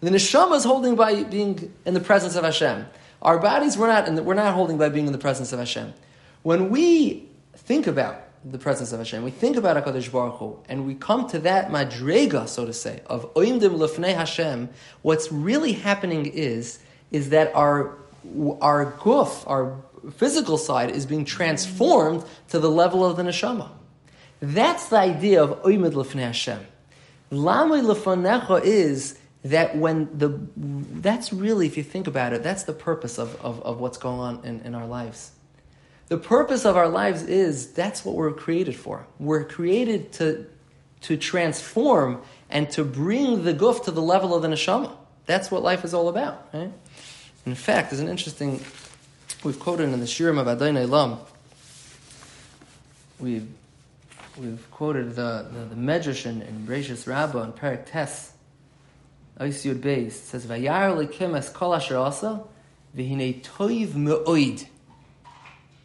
The 0.00 0.10
neshama 0.10 0.56
is 0.56 0.64
holding 0.64 0.96
by 0.96 1.22
being 1.24 1.72
in 1.84 1.92
the 1.92 2.00
presence 2.00 2.34
of 2.34 2.44
Hashem. 2.44 2.86
Our 3.20 3.38
bodies 3.38 3.76
we're 3.76 3.88
not, 3.88 4.10
we're 4.24 4.34
not 4.34 4.54
holding 4.54 4.78
by 4.78 4.88
being 4.88 5.06
in 5.06 5.12
the 5.12 5.18
presence 5.18 5.52
of 5.52 5.58
Hashem. 5.58 5.92
When 6.42 6.70
we 6.70 7.28
think 7.54 7.86
about 7.86 8.24
the 8.44 8.58
presence 8.58 8.92
of 8.92 9.00
Hashem, 9.00 9.22
we 9.22 9.30
think 9.30 9.56
about 9.56 9.84
HaKadosh 9.84 10.10
Baruch 10.10 10.36
Hu, 10.36 10.58
and 10.68 10.86
we 10.86 10.94
come 10.94 11.28
to 11.30 11.40
that 11.40 11.70
madrega, 11.70 12.48
so 12.48 12.64
to 12.64 12.72
say, 12.72 13.02
of 13.06 13.34
oimdim 13.34 13.76
lefnei 13.76 14.14
Hashem, 14.14 14.70
what's 15.02 15.30
really 15.30 15.72
happening 15.72 16.24
is, 16.24 16.78
is 17.10 17.30
that 17.30 17.54
our, 17.54 17.98
our 18.62 18.92
guf, 18.92 19.42
our 19.46 19.76
physical 20.12 20.56
side, 20.56 20.90
is 20.92 21.04
being 21.04 21.24
transformed 21.24 22.24
to 22.48 22.58
the 22.58 22.70
level 22.70 23.04
of 23.04 23.16
the 23.16 23.24
neshama. 23.24 23.68
That's 24.40 24.88
the 24.88 24.96
idea 24.96 25.42
of 25.42 25.62
oimid 25.62 25.92
lefnei 25.92 26.22
Hashem. 26.22 26.66
Lamai 27.30 27.82
lefanecha 27.82 28.62
is 28.64 29.18
that 29.44 29.76
when 29.76 30.08
the, 30.16 30.38
that's 30.56 31.32
really, 31.32 31.66
if 31.66 31.76
you 31.76 31.82
think 31.82 32.06
about 32.06 32.32
it, 32.32 32.42
that's 32.42 32.64
the 32.64 32.72
purpose 32.72 33.18
of, 33.18 33.36
of, 33.44 33.60
of 33.62 33.80
what's 33.80 33.98
going 33.98 34.20
on 34.20 34.44
in, 34.44 34.60
in 34.60 34.74
our 34.74 34.86
lives. 34.86 35.32
The 36.08 36.16
purpose 36.16 36.64
of 36.64 36.76
our 36.76 36.88
lives 36.88 37.22
is 37.22 37.72
that's 37.72 38.04
what 38.04 38.14
we're 38.14 38.32
created 38.32 38.74
for. 38.74 39.06
We're 39.18 39.44
created 39.44 40.12
to, 40.14 40.46
to 41.02 41.16
transform 41.16 42.22
and 42.48 42.70
to 42.70 42.84
bring 42.84 43.44
the 43.44 43.52
goof 43.52 43.84
to 43.84 43.90
the 43.90 44.00
level 44.00 44.34
of 44.34 44.42
the 44.42 44.48
neshama. 44.48 44.90
That's 45.26 45.50
what 45.50 45.62
life 45.62 45.84
is 45.84 45.92
all 45.92 46.08
about. 46.08 46.48
Right? 46.52 46.72
In 47.44 47.54
fact, 47.54 47.90
there's 47.90 48.00
an 48.00 48.08
interesting, 48.08 48.62
we've 49.44 49.60
quoted 49.60 49.84
in 49.84 50.00
the 50.00 50.06
Shirim 50.06 50.40
of 50.40 50.48
Adon 50.48 50.76
Olam, 50.76 51.18
we've, 53.20 53.46
we've 54.38 54.70
quoted 54.70 55.16
the, 55.16 55.46
the, 55.52 55.74
the 55.74 55.74
Medrash 55.74 56.26
in, 56.26 56.42
in 56.42 56.66
Bereshis 56.66 57.06
Rabbah 57.06 57.42
and 57.42 57.54
Perik 57.54 57.86
Tes, 57.86 58.32
Yud 59.38 59.80
Beis, 59.80 60.12
says, 60.12 60.46
Vayar 60.46 60.96
lekim 60.96 61.36
es 61.36 61.48
kol 61.48 61.74
asher 61.74 61.96
asa, 61.96 62.42
v'hinei 62.96 63.42
toiv 63.42 63.94
me'oid. 63.94 64.66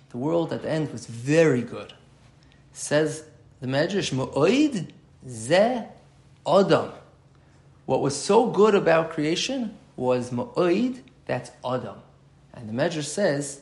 The 0.10 0.18
world 0.18 0.54
at 0.54 0.62
the 0.62 0.70
end 0.70 0.92
was 0.92 1.08
very 1.08 1.62
good. 1.62 1.94
Says 2.72 3.24
the 3.62 3.68
Medrash, 3.68 4.14
Ma'oid 4.14 4.92
ze 5.28 5.84
Adam. 6.46 6.92
What 7.86 8.02
was 8.02 8.16
so 8.16 8.48
good 8.48 8.76
about 8.76 9.10
creation 9.10 9.76
was 9.96 10.30
Ma'oid, 10.30 11.02
that's 11.26 11.52
Adam. 11.66 11.98
And 12.54 12.70
the 12.70 12.74
Medrash 12.74 13.06
says 13.06 13.62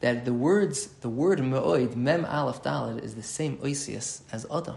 that 0.00 0.24
the 0.24 0.32
words, 0.32 0.86
the 1.00 1.08
word 1.08 1.40
Ma'oid, 1.40 1.96
Mem 1.96 2.24
Aleph 2.24 2.62
Dalad, 2.62 3.02
is 3.02 3.14
the 3.14 3.22
same 3.22 3.56
Oisius 3.58 4.20
as 4.32 4.46
Adam. 4.52 4.76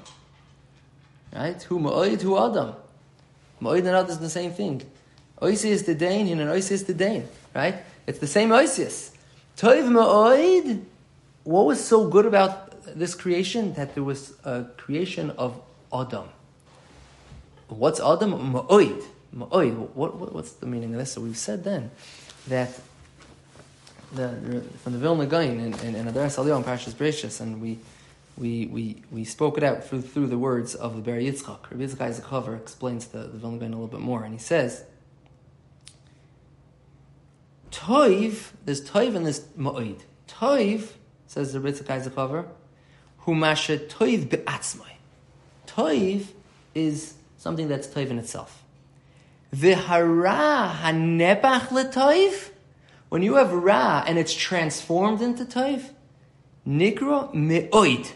Right? 1.33 1.61
Who 1.63 1.79
Ma'oid, 1.79 2.21
who 2.21 2.37
Adam. 2.37 2.75
Ma'oid 3.61 3.79
and 3.79 3.89
Adam 3.89 4.09
is 4.09 4.19
the 4.19 4.29
same 4.29 4.51
thing. 4.51 4.81
Oisius 5.41 5.85
the 5.85 5.95
Dane 5.95 6.27
and 6.27 6.41
an 6.41 6.47
Oisius 6.47 6.85
the 6.85 6.93
Dane. 6.93 7.27
Right? 7.53 7.75
It's 8.07 8.19
the 8.19 8.27
same 8.27 8.49
Oisius. 8.49 9.11
Toiv 9.57 9.87
Ma'oid, 9.87 10.83
what 11.43 11.65
was 11.65 11.83
so 11.83 12.07
good 12.07 12.25
about 12.25 12.97
this 12.97 13.13
creation? 13.13 13.73
That 13.73 13.93
there 13.93 14.03
was 14.03 14.33
a 14.43 14.65
creation 14.77 15.29
of 15.31 15.61
Adam. 15.93 16.29
What's 17.67 17.99
Adam? 17.99 18.53
Ma'oid. 18.53 19.03
Ma'oid. 19.35 19.75
What, 19.93 20.15
what, 20.17 20.33
what's 20.33 20.53
the 20.53 20.65
meaning 20.65 20.93
of 20.93 20.99
this? 20.99 21.13
So 21.13 21.21
we've 21.21 21.37
said 21.37 21.63
then 21.63 21.91
that 22.47 22.79
the, 24.13 24.61
from 24.83 24.93
the 24.93 24.99
Vilna 24.99 25.25
Gaon 25.25 25.59
in, 25.59 25.73
in, 25.79 25.95
in 25.95 26.05
Aderes 26.07 26.37
Eliyahu 26.37 27.39
and 27.39 27.41
and 27.41 27.61
we, 27.61 27.79
we, 28.37 28.67
we, 28.67 29.03
we 29.11 29.23
spoke 29.23 29.57
it 29.57 29.63
out 29.63 29.83
through, 29.83 30.01
through 30.01 30.27
the 30.27 30.37
words 30.37 30.75
of 30.75 30.95
the 30.95 31.01
Ber 31.01 31.19
Yitzchak. 31.19 31.69
Rabbi 31.71 31.85
Yitzchak 31.85 32.01
Isaac 32.01 32.25
Hover 32.25 32.55
explains 32.55 33.07
the, 33.07 33.19
the 33.19 33.37
Vilna 33.37 33.57
Gaon 33.57 33.73
a 33.73 33.75
little 33.75 33.87
bit 33.87 33.99
more, 33.99 34.23
and 34.23 34.33
he 34.33 34.39
says 34.39 34.83
Toiv, 37.71 38.51
there's 38.65 38.87
Toiv 38.87 39.15
and 39.15 39.25
there's 39.25 39.41
Ma'oid. 39.57 40.01
Toiv, 40.27 40.91
says 41.27 41.53
the 41.53 41.59
Ritzik 41.59 41.85
Isaacover, 41.85 42.45
who 43.19 43.33
masha 43.33 43.77
Toiv 43.77 44.29
be'atzmai. 44.29 44.91
Toiv 45.67 46.25
is 46.75 47.15
something 47.37 47.67
that's 47.67 47.87
Toiv 47.87 48.09
in 48.09 48.19
itself. 48.19 48.63
V'hara 49.55 50.75
hanebach 50.75 51.67
letoiv, 51.67 52.50
when 53.11 53.23
you 53.23 53.35
have 53.35 53.51
Ra 53.51 54.05
and 54.07 54.17
it's 54.17 54.33
transformed 54.33 55.21
into 55.21 55.43
Toiv, 55.43 55.89
Nikra 56.65 57.33
me'oid. 57.33 58.09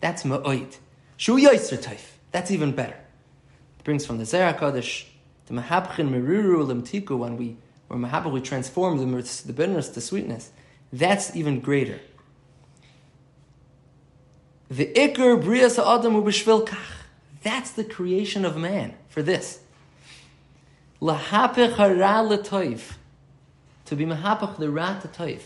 That's 0.00 0.24
me'oid. 0.24 0.78
Shu 1.18 1.36
yoyser 1.36 1.76
Toiv. 1.76 2.00
That's 2.32 2.50
even 2.50 2.72
better. 2.72 2.96
It 3.78 3.84
brings 3.84 4.06
from 4.06 4.16
the 4.16 4.24
Zerah 4.24 4.54
Kodesh, 4.54 5.04
the 5.48 5.52
Mahabchin 5.52 6.08
Meruru 6.08 6.64
Limtiku, 6.66 7.18
when 7.18 7.36
we 7.36 7.58
where 7.88 8.00
Mahabba 8.00 8.32
we 8.32 8.40
transform 8.40 8.96
the, 8.96 9.42
the 9.46 9.52
bitterness 9.52 9.90
to 9.90 10.00
sweetness, 10.00 10.50
that's 10.94 11.36
even 11.36 11.60
greater. 11.60 12.00
The 14.70 14.86
Iker 14.94 15.42
Brias 15.42 15.78
Adam 15.78 16.14
Ubishvil 16.14 16.66
Kach. 16.66 16.78
That's 17.42 17.72
the 17.72 17.84
creation 17.84 18.46
of 18.46 18.56
man 18.56 18.94
for 19.10 19.20
this. 19.22 19.60
Lahapech 21.02 21.76
hara 21.76 22.26
letoiv. 22.26 22.94
To 23.88 23.96
be 23.96 24.04
mahapach 24.04 24.58
the 24.58 24.70
rat 24.70 25.00
to 25.02 25.08
toiv. 25.08 25.40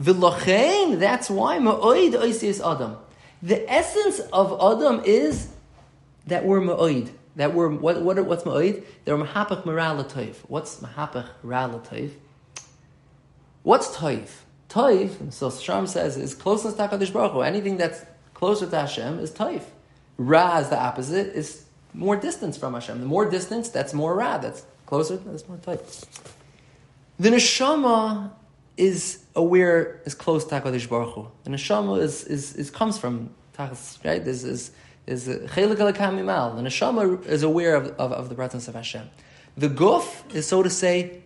V'lochein, 0.00 0.98
that's 0.98 1.30
why 1.30 1.58
ma'oid 1.58 2.14
oisius 2.14 2.60
Adam. 2.60 2.96
The 3.42 3.70
essence 3.70 4.18
of 4.32 4.52
Adam 4.60 5.02
is 5.04 5.48
that 6.26 6.44
we're 6.44 6.60
ma'oid. 6.60 7.10
That 7.36 7.54
we're, 7.54 7.68
what, 7.68 8.02
what, 8.02 8.24
what's 8.26 8.42
ma'oid? 8.42 8.82
They're 9.04 9.16
mahapach 9.16 9.64
mara 9.64 10.04
toiv. 10.04 10.34
What's 10.48 10.80
mahapach 10.80 11.28
ra 11.44 11.68
toiv? 11.68 12.10
What's 13.62 13.96
toiv? 13.96 14.28
Toiv, 14.68 15.32
so 15.32 15.48
Shram 15.48 15.86
says, 15.86 16.16
is 16.16 16.34
closeness 16.34 16.74
to 16.74 16.88
HaKadosh 16.88 17.12
Baruch 17.12 17.32
Hu. 17.32 17.40
Anything 17.42 17.76
that's 17.76 18.04
closer 18.34 18.66
to 18.66 18.76
Hashem 18.76 19.20
is 19.20 19.30
toiv. 19.30 19.62
Ra 20.18 20.58
is 20.58 20.70
the 20.70 20.78
opposite, 20.78 21.28
is 21.36 21.64
more 21.94 22.16
distance 22.16 22.56
from 22.56 22.74
Hashem. 22.74 22.98
The 22.98 23.06
more 23.06 23.30
distance, 23.30 23.68
that's 23.68 23.94
more 23.94 24.14
ra. 24.14 24.38
That's 24.38 24.64
closer, 24.86 25.18
that's 25.18 25.46
more 25.48 25.58
toiv. 25.58 26.04
The 27.18 27.30
neshama 27.30 28.30
is 28.76 29.24
aware, 29.34 30.02
is 30.04 30.14
close 30.14 30.44
to 30.46 30.60
HaKadosh 30.60 30.88
Baruch 30.88 31.14
Hu. 31.14 31.28
The 31.44 31.50
neshama 31.50 32.00
is, 32.02 32.24
is, 32.24 32.54
is 32.54 32.70
comes 32.70 32.98
from 32.98 33.30
Tachas, 33.56 34.04
right? 34.04 34.22
This 34.22 34.44
is, 34.44 34.70
is 35.06 35.26
chelik 35.26 35.80
al 35.80 36.54
The 36.56 36.62
neshama 36.62 37.24
is 37.24 37.42
aware 37.42 37.74
of, 37.74 37.86
of, 37.98 38.12
of, 38.12 38.28
the 38.28 38.34
presence 38.34 38.68
of 38.68 38.74
Hashem. 38.74 39.08
The 39.56 39.68
guf 39.68 40.34
is, 40.34 40.46
so 40.46 40.62
to 40.62 40.68
say, 40.68 41.22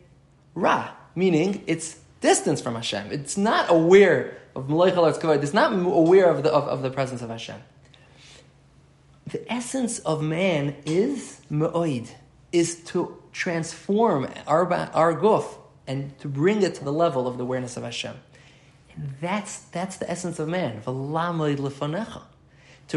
ra, 0.54 0.90
meaning 1.16 1.64
it's 1.66 1.98
distance 2.20 2.60
from 2.60 2.76
Hashem. 2.76 3.10
It's 3.10 3.36
not 3.36 3.68
aware 3.68 4.38
of 4.54 4.68
Malaych 4.68 4.96
al 4.96 5.32
It's 5.32 5.54
not 5.54 5.72
aware 5.72 6.30
of 6.30 6.44
the, 6.44 6.52
of, 6.52 6.68
of, 6.68 6.82
the 6.82 6.90
presence 6.90 7.20
of 7.20 7.30
Hashem. 7.30 7.60
The 9.26 9.52
essence 9.52 9.98
of 10.00 10.22
man 10.22 10.76
is 10.86 11.40
ma'oid, 11.50 12.08
is 12.52 12.76
to 12.84 13.20
transform 13.32 14.28
our, 14.46 14.72
our 14.72 15.18
guf 15.18 15.56
and 15.90 16.16
to 16.20 16.28
bring 16.28 16.62
it 16.62 16.76
to 16.76 16.84
the 16.84 16.92
level 16.92 17.26
of 17.26 17.36
the 17.36 17.42
awareness 17.42 17.76
of 17.76 17.82
Hashem. 17.82 18.14
And 18.94 19.12
that's, 19.20 19.58
that's 19.72 19.96
the 19.96 20.08
essence 20.08 20.38
of 20.38 20.48
man. 20.48 20.80
To 20.82 20.92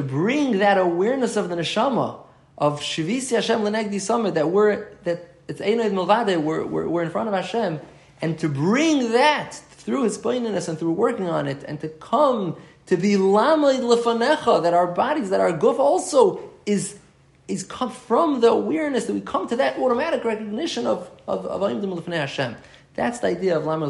bring 0.01 0.59
that 0.59 0.77
awareness 0.77 1.35
of 1.35 1.49
the 1.49 1.55
neshama 1.55 2.19
of 2.55 2.81
Shivisi 2.81 3.31
Hashem 3.31 3.61
Lenegdi 3.61 3.99
Summit 3.99 4.35
that 4.35 4.51
we're 4.51 4.89
that 5.05 5.37
it's 5.47 5.59
Einoid 5.59 5.91
Milvade, 5.91 6.43
we're, 6.43 6.63
we're, 6.63 6.87
we're 6.87 7.01
in 7.01 7.09
front 7.09 7.29
of 7.29 7.33
Hashem, 7.33 7.79
and 8.21 8.37
to 8.37 8.47
bring 8.47 9.13
that 9.13 9.53
through 9.53 10.03
His 10.03 10.19
plainness 10.19 10.67
and 10.67 10.77
through 10.77 10.91
working 10.91 11.27
on 11.27 11.47
it, 11.47 11.63
and 11.67 11.81
to 11.81 11.89
come 11.89 12.57
to 12.85 12.95
be 12.95 13.17
Lamed 13.17 13.81
Lefanecha, 13.81 14.61
that 14.61 14.75
our 14.75 14.85
bodies, 14.87 15.31
that 15.31 15.41
our 15.41 15.51
guf 15.51 15.79
also 15.79 16.43
is 16.67 16.99
is 17.47 17.63
come 17.63 17.91
from 17.91 18.39
the 18.39 18.49
awareness 18.49 19.05
that 19.05 19.13
we 19.13 19.21
come 19.21 19.47
to 19.49 19.57
that 19.57 19.77
automatic 19.79 20.23
recognition 20.23 20.85
of 20.85 21.09
of 21.27 21.45
of 21.45 22.07
Hashem. 22.07 22.55
That's 22.95 23.19
the 23.19 23.27
idea 23.27 23.57
of 23.57 23.65
Lamed 23.65 23.83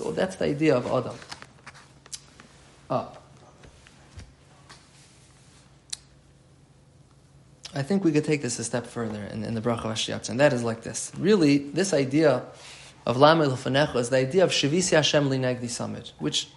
or 0.00 0.12
That's 0.12 0.36
the 0.36 0.44
idea 0.44 0.76
of 0.76 0.86
Adam. 0.86 1.16
Uh, 2.88 3.06
I 7.74 7.82
think 7.82 8.02
we 8.02 8.12
could 8.12 8.24
take 8.24 8.40
this 8.40 8.58
a 8.58 8.64
step 8.64 8.86
further 8.86 9.22
in, 9.24 9.44
in 9.44 9.54
the 9.54 9.60
Bracha 9.60 9.84
of 9.84 10.30
and 10.30 10.40
that 10.40 10.52
is 10.52 10.62
like 10.62 10.82
this. 10.82 11.12
Really, 11.18 11.58
this 11.58 11.92
idea 11.92 12.44
of 13.06 13.18
Lama 13.18 13.46
Lefanecha 13.46 13.96
is 13.96 14.08
the 14.08 14.16
idea 14.16 14.44
of 14.44 14.50
Shavisi 14.50 14.92
Hashem 14.92 15.28
Linegdi 15.28 15.68
Summit, 15.68 16.12
which 16.18 16.48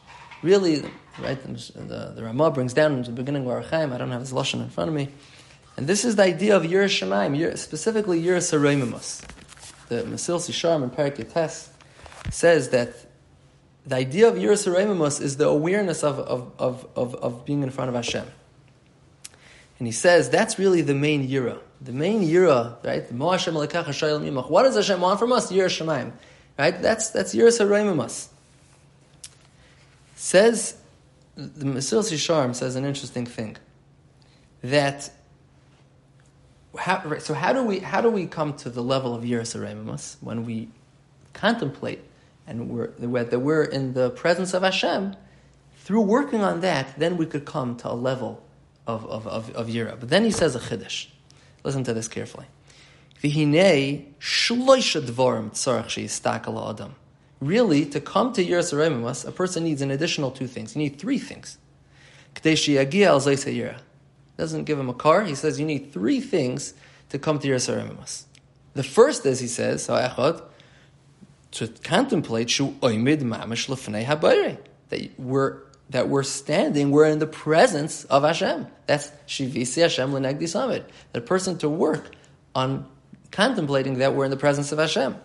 really, 0.41 0.83
right, 1.19 1.37
the, 1.43 2.13
the 2.15 2.23
Ramah 2.23 2.51
brings 2.51 2.73
down 2.73 2.93
in 2.93 3.03
the 3.03 3.11
beginning 3.11 3.45
of 3.45 3.49
Orach 3.49 3.69
Chaim, 3.69 3.91
I 3.91 3.97
don't 3.97 4.11
have 4.11 4.21
his 4.21 4.31
Lashon 4.31 4.61
in 4.61 4.69
front 4.69 4.87
of 4.87 4.95
me, 4.95 5.09
and 5.75 5.85
this 5.85 6.05
is 6.05 6.15
the 6.15 6.23
idea 6.23 6.55
of 6.55 6.65
Yer 6.65 6.87
Shemaim, 6.87 7.57
specifically 7.57 8.19
Yer 8.19 8.37
Saroimimus. 8.37 9.21
The 9.89 10.03
Mesilas 10.03 10.49
Yesharim 10.49 10.83
and 10.83 10.93
Perik 10.93 11.17
Yates 11.17 11.69
says 12.29 12.69
that 12.69 12.93
the 13.85 13.95
idea 13.95 14.27
of 14.27 14.37
Yer 14.37 14.53
Saroimimus 14.53 15.21
is 15.21 15.37
the 15.37 15.47
awareness 15.47 16.03
of, 16.03 16.19
of, 16.19 16.51
of, 16.59 16.87
of, 16.95 17.15
of 17.15 17.45
being 17.45 17.63
in 17.63 17.71
front 17.71 17.89
of 17.89 17.95
Hashem. 17.95 18.27
And 19.79 19.87
he 19.87 19.91
says 19.91 20.29
that's 20.29 20.59
really 20.59 20.81
the 20.81 20.93
main 20.93 21.27
yira. 21.27 21.59
The 21.81 21.91
main 21.91 22.21
yira, 22.21 22.83
right? 22.83 23.11
What 23.11 24.63
does 24.63 24.75
Hashem 24.75 25.01
want 25.01 25.19
from 25.19 25.31
us? 25.31 25.51
Yira 25.51 25.65
Shemaim. 25.65 26.11
Right? 26.57 26.79
That's 26.79 27.09
that's 27.09 27.33
Yiras 27.33 27.59
HaRoimimus. 27.59 28.27
Says, 30.15 30.77
the 31.35 31.65
Mesilas 31.65 32.11
Yesharim 32.11 32.53
says 32.53 32.75
an 32.75 32.85
interesting 32.85 33.25
thing. 33.25 33.57
That, 34.61 35.09
how, 36.77 37.17
so 37.17 37.33
how 37.33 37.53
do, 37.53 37.63
we, 37.63 37.79
how 37.79 38.01
do 38.01 38.11
we 38.11 38.27
come 38.27 38.53
to 38.57 38.69
the 38.69 38.83
level 38.83 39.15
of 39.15 39.23
Yiras 39.23 39.57
HaRoimimus 39.57 40.17
when 40.21 40.45
we 40.45 40.67
contemplate 41.33 42.03
and 42.47 42.69
we're, 42.69 42.91
we're 42.99 43.63
in 43.63 43.93
the 43.93 44.09
presence 44.09 44.53
of 44.53 44.63
Hashem, 44.63 45.15
through 45.77 46.01
working 46.01 46.41
on 46.41 46.61
that, 46.61 46.97
then 46.97 47.17
we 47.17 47.25
could 47.25 47.45
come 47.45 47.75
to 47.77 47.89
a 47.89 47.93
level 47.93 48.43
of, 48.87 49.05
of, 49.05 49.27
of, 49.27 49.49
of 49.51 49.67
Yira. 49.67 49.99
But 49.99 50.09
then 50.09 50.23
he 50.23 50.31
says 50.31 50.55
a 50.55 50.59
Chiddush. 50.59 51.07
Listen 51.63 51.83
to 51.83 51.93
this 51.93 52.07
carefully. 52.07 52.45
Really, 57.39 57.85
to 57.87 57.99
come 57.99 58.33
to 58.33 58.45
HaRoimimus, 58.45 59.27
a 59.27 59.31
person 59.31 59.63
needs 59.63 59.81
an 59.81 59.91
additional 59.91 60.31
two 60.31 60.47
things. 60.47 60.75
You 60.75 60.81
need 60.81 60.99
three 60.99 61.19
things. 61.19 61.57
Doesn't 64.37 64.63
give 64.63 64.79
him 64.79 64.89
a 64.89 64.93
car. 64.93 65.23
He 65.23 65.35
says 65.35 65.59
you 65.59 65.65
need 65.65 65.91
three 65.91 66.19
things 66.19 66.73
to 67.09 67.19
come 67.19 67.39
to 67.39 67.47
HaRoimimus. 67.47 68.23
The 68.73 68.83
first 68.83 69.25
is, 69.25 69.39
he 69.39 69.47
says, 69.47 69.87
to 71.51 71.67
contemplate 71.67 72.49
shu 72.49 72.71
oimid 72.81 73.21
mamish 73.21 73.67
lefnei 73.67 74.05
habayre 74.05 74.57
that 74.89 75.19
we're 75.19 75.59
that 75.89 76.07
we're 76.07 76.23
standing, 76.23 76.91
we're 76.91 77.05
in 77.05 77.19
the 77.19 77.27
presence 77.27 78.05
of 78.05 78.23
Hashem. 78.23 78.67
That's 78.87 79.11
shivisi 79.27 79.81
Hashem 79.81 80.11
lenegdi 80.11 80.43
samid. 80.43 80.83
The 81.11 81.19
person 81.19 81.57
to 81.59 81.69
work 81.69 82.15
on 82.55 82.85
contemplating 83.31 83.99
that 83.99 84.15
we're 84.15 84.25
in 84.25 84.31
the 84.31 84.37
presence 84.37 84.71
of 84.71 84.79
Hashem. 84.79 85.17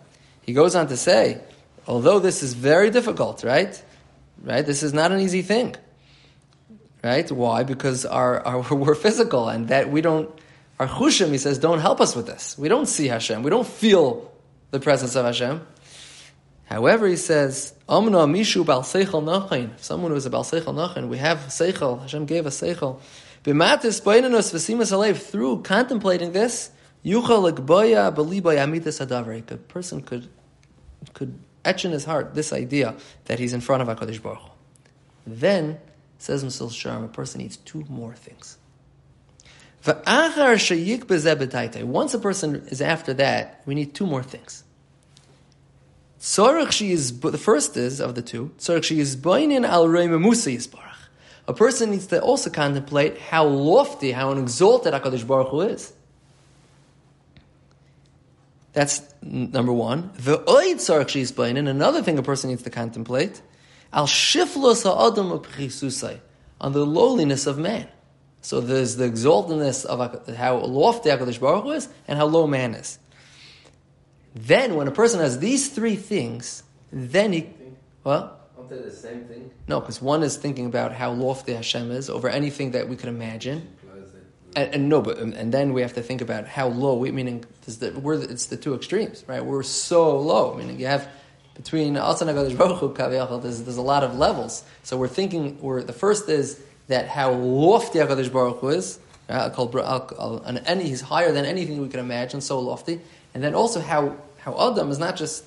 He 0.43 0.53
goes 0.53 0.75
on 0.75 0.89
to 0.89 0.97
say, 0.97 1.41
although 1.87 2.19
this 2.19 2.43
is 2.43 2.55
very 2.55 2.91
difficult, 2.91 3.45
right? 3.45 3.81
Right? 4.43 4.67
This 4.67 4.83
is 4.83 4.93
not 4.93 5.13
an 5.13 5.21
easy 5.21 5.43
thing. 5.43 5.77
Right? 7.03 7.31
Why? 7.31 7.63
Because 7.63 8.05
our, 8.05 8.45
our 8.45 8.63
we're 8.75 8.97
physical 8.97 9.49
and 9.49 9.69
that 9.69 9.91
we 9.91 10.01
don't 10.01 10.31
our 10.79 10.87
chushim, 10.87 11.31
he 11.31 11.39
says, 11.39 11.59
don't 11.59 11.79
help 11.79 12.01
us 12.01 12.15
with 12.15 12.27
this. 12.27 12.59
We 12.59 12.69
don't 12.69 12.87
see 12.87 13.09
Hashem. 13.09 13.43
We 13.43 13.51
don't 13.51 13.67
feel 13.67 14.31
the 14.73 14.81
presence 14.81 15.17
of 15.17 15.25
Hashem. 15.25 15.67
However, 16.67 17.07
he 17.07 17.17
says, 17.17 17.73
mishu 17.89 18.67
bal. 18.67 18.83
Someone 18.83 20.11
who 20.11 20.17
is 20.17 20.27
a 20.27 20.31
bal 20.31 20.45
seichel 20.45 20.75
nachin, 20.75 21.09
we 21.09 21.17
have 21.19 21.39
seichel. 21.49 22.03
Hashem 22.03 22.27
gave 22.27 22.47
us 22.47 22.61
seichel. 22.61 23.01
B'matis 23.45 24.03
boinanus 24.03 24.53
v'simas 24.53 24.93
alev. 24.93 25.17
Through 25.17 25.63
contemplating 25.63 26.33
this, 26.33 26.71
yuchal 27.05 27.53
ekboya 27.53 28.15
beliboy 28.15 28.57
amitas 28.57 28.99
hadavrik. 29.05 29.51
A 29.51 29.57
person 29.57 30.03
could 30.03 30.29
could 31.15 31.39
etch 31.65 31.85
in 31.85 31.93
his 31.93 32.05
heart 32.05 32.35
this 32.35 32.53
idea 32.53 32.97
that 33.27 33.39
he's 33.39 33.53
in 33.53 33.61
front 33.61 33.83
of 33.83 33.89
Hakadosh 33.89 34.21
Baruch. 34.23 34.41
Then 35.27 35.79
says 36.19 36.45
Mesilas 36.45 36.71
Yesharim, 36.71 37.05
a 37.05 37.09
person 37.09 37.43
needs 37.43 37.59
two 37.59 37.85
more 37.89 38.15
things. 38.15 38.57
Once 39.85 39.99
a 42.15 42.19
person 42.19 42.67
is 42.69 42.81
after 42.81 43.13
that, 43.15 43.63
we 43.67 43.75
need 43.75 43.95
two 43.95 44.07
more 44.07 44.23
things. 44.23 44.65
Tzorach 46.21 46.73
she 46.73 46.93
is, 46.93 47.19
the 47.21 47.39
first 47.39 47.77
is 47.77 48.01
of 48.01 48.15
the 48.15 48.23
two. 48.23 48.51
Tzorach 48.59 48.85
she 48.85 49.01
is 49.01 49.17
boinin 49.17 49.67
al 49.67 49.87
musa 49.87 50.51
yisbarach. 50.51 50.83
A 51.49 51.55
person 51.55 51.91
needs 51.91 52.07
to 52.09 52.21
also 52.21 52.51
contemplate 52.51 53.19
how 53.19 53.47
lofty, 53.47 54.13
how 54.13 54.33
exalted 54.33 54.93
Hakadosh 54.93 55.27
Baruch 55.27 55.49
Hu 55.49 55.61
is. 55.61 55.93
That's 58.73 59.03
number 59.23 59.73
one. 59.73 60.11
The 60.17 60.39
oid 60.39 60.75
tzorach 60.77 61.09
she 61.09 61.21
is 61.21 61.33
boinin. 61.33 61.69
Another 61.69 62.03
thing 62.03 62.19
a 62.19 62.23
person 62.23 62.51
needs 62.51 62.63
to 62.63 62.71
contemplate 62.71 63.41
al 63.93 64.07
shiflos 64.07 64.83
ha'adam 64.83 65.31
upchisusai 65.31 66.21
on 66.61 66.73
the 66.73 66.85
lowliness 66.85 67.47
of 67.47 67.59
man. 67.59 67.89
So 68.41 68.61
there's 68.61 68.97
the 68.97 69.05
exaltedness 69.09 69.85
of 69.85 70.37
how 70.37 70.59
lofty 70.59 71.11
Hakadosh 71.11 71.41
Baruch 71.41 71.65
Hu 71.65 71.73
is 71.73 71.89
and 72.09 72.19
how 72.19 72.27
low 72.27 72.47
man 72.47 72.75
is. 72.75 72.99
Then, 74.37 74.75
when 74.75 74.87
a 74.87 74.91
person 74.91 75.21
has 75.21 75.39
these 75.39 75.71
three 75.71 75.97
things, 75.97 76.63
then 76.93 77.33
he. 77.33 77.49
Well? 78.05 78.39
Aren't 78.59 78.69
they 78.69 78.77
the 78.77 78.91
same 78.91 79.25
thing? 79.25 79.51
No, 79.67 79.81
because 79.81 80.03
one 80.03 80.23
is 80.23 80.37
thinking 80.37 80.67
about 80.67 80.93
how 80.93 81.11
lofty 81.13 81.55
Hashem 81.55 81.91
is 81.91 82.11
over 82.11 82.29
anything 82.29 82.73
that 82.73 82.87
we 82.87 82.97
could 82.97 83.09
imagine. 83.09 83.67
And, 84.55 84.75
and, 84.75 84.89
no, 84.91 85.01
but 85.01 85.19
and 85.19 85.53
then 85.53 85.73
we 85.73 85.81
have 85.81 85.95
to 85.95 86.03
think 86.03 86.21
about 86.21 86.47
how 86.47 86.69
low. 86.69 86.97
We, 86.97 87.11
meaning, 87.13 87.47
the, 87.65 87.99
we're, 87.99 88.23
it's 88.23 88.47
the 88.47 88.59
two 88.59 88.75
extremes, 88.75 89.25
right? 89.27 89.43
We're 89.43 89.63
so 89.63 90.19
low. 90.19 90.55
Meaning, 90.55 90.81
you 90.81 90.87
have 90.87 91.09
between 91.55 91.95
Hakadosh 91.95 92.57
Baruch 92.59 93.43
there's, 93.43 93.63
there's 93.63 93.77
a 93.79 93.83
lot 93.83 94.05
of 94.05 94.17
levels. 94.17 94.65
So 94.83 94.99
we're 94.99 95.09
thinking. 95.09 95.59
We're, 95.63 95.83
the 95.83 95.95
first 95.95 96.29
is 96.29 96.61
that 96.89 97.09
how 97.09 97.33
lofty 97.33 98.01
Hakadosh 98.01 98.31
Baruch 98.31 98.61
Hu 98.61 98.69
is. 98.69 98.99
Right? 99.31 99.51
Called, 99.53 99.75
uh, 99.77 100.41
and 100.45 100.83
he's 100.83 101.01
higher 101.01 101.33
than 101.33 101.47
anything 101.47 101.81
we 101.81 101.89
can 101.89 102.01
imagine. 102.01 102.43
So 102.43 102.61
lofty, 102.61 103.01
and 103.33 103.43
then 103.43 103.55
also 103.55 103.81
how 103.81 104.17
how 104.47 104.71
Adam 104.71 104.93
is 104.93 104.99
not 105.01 105.17
just, 105.17 105.45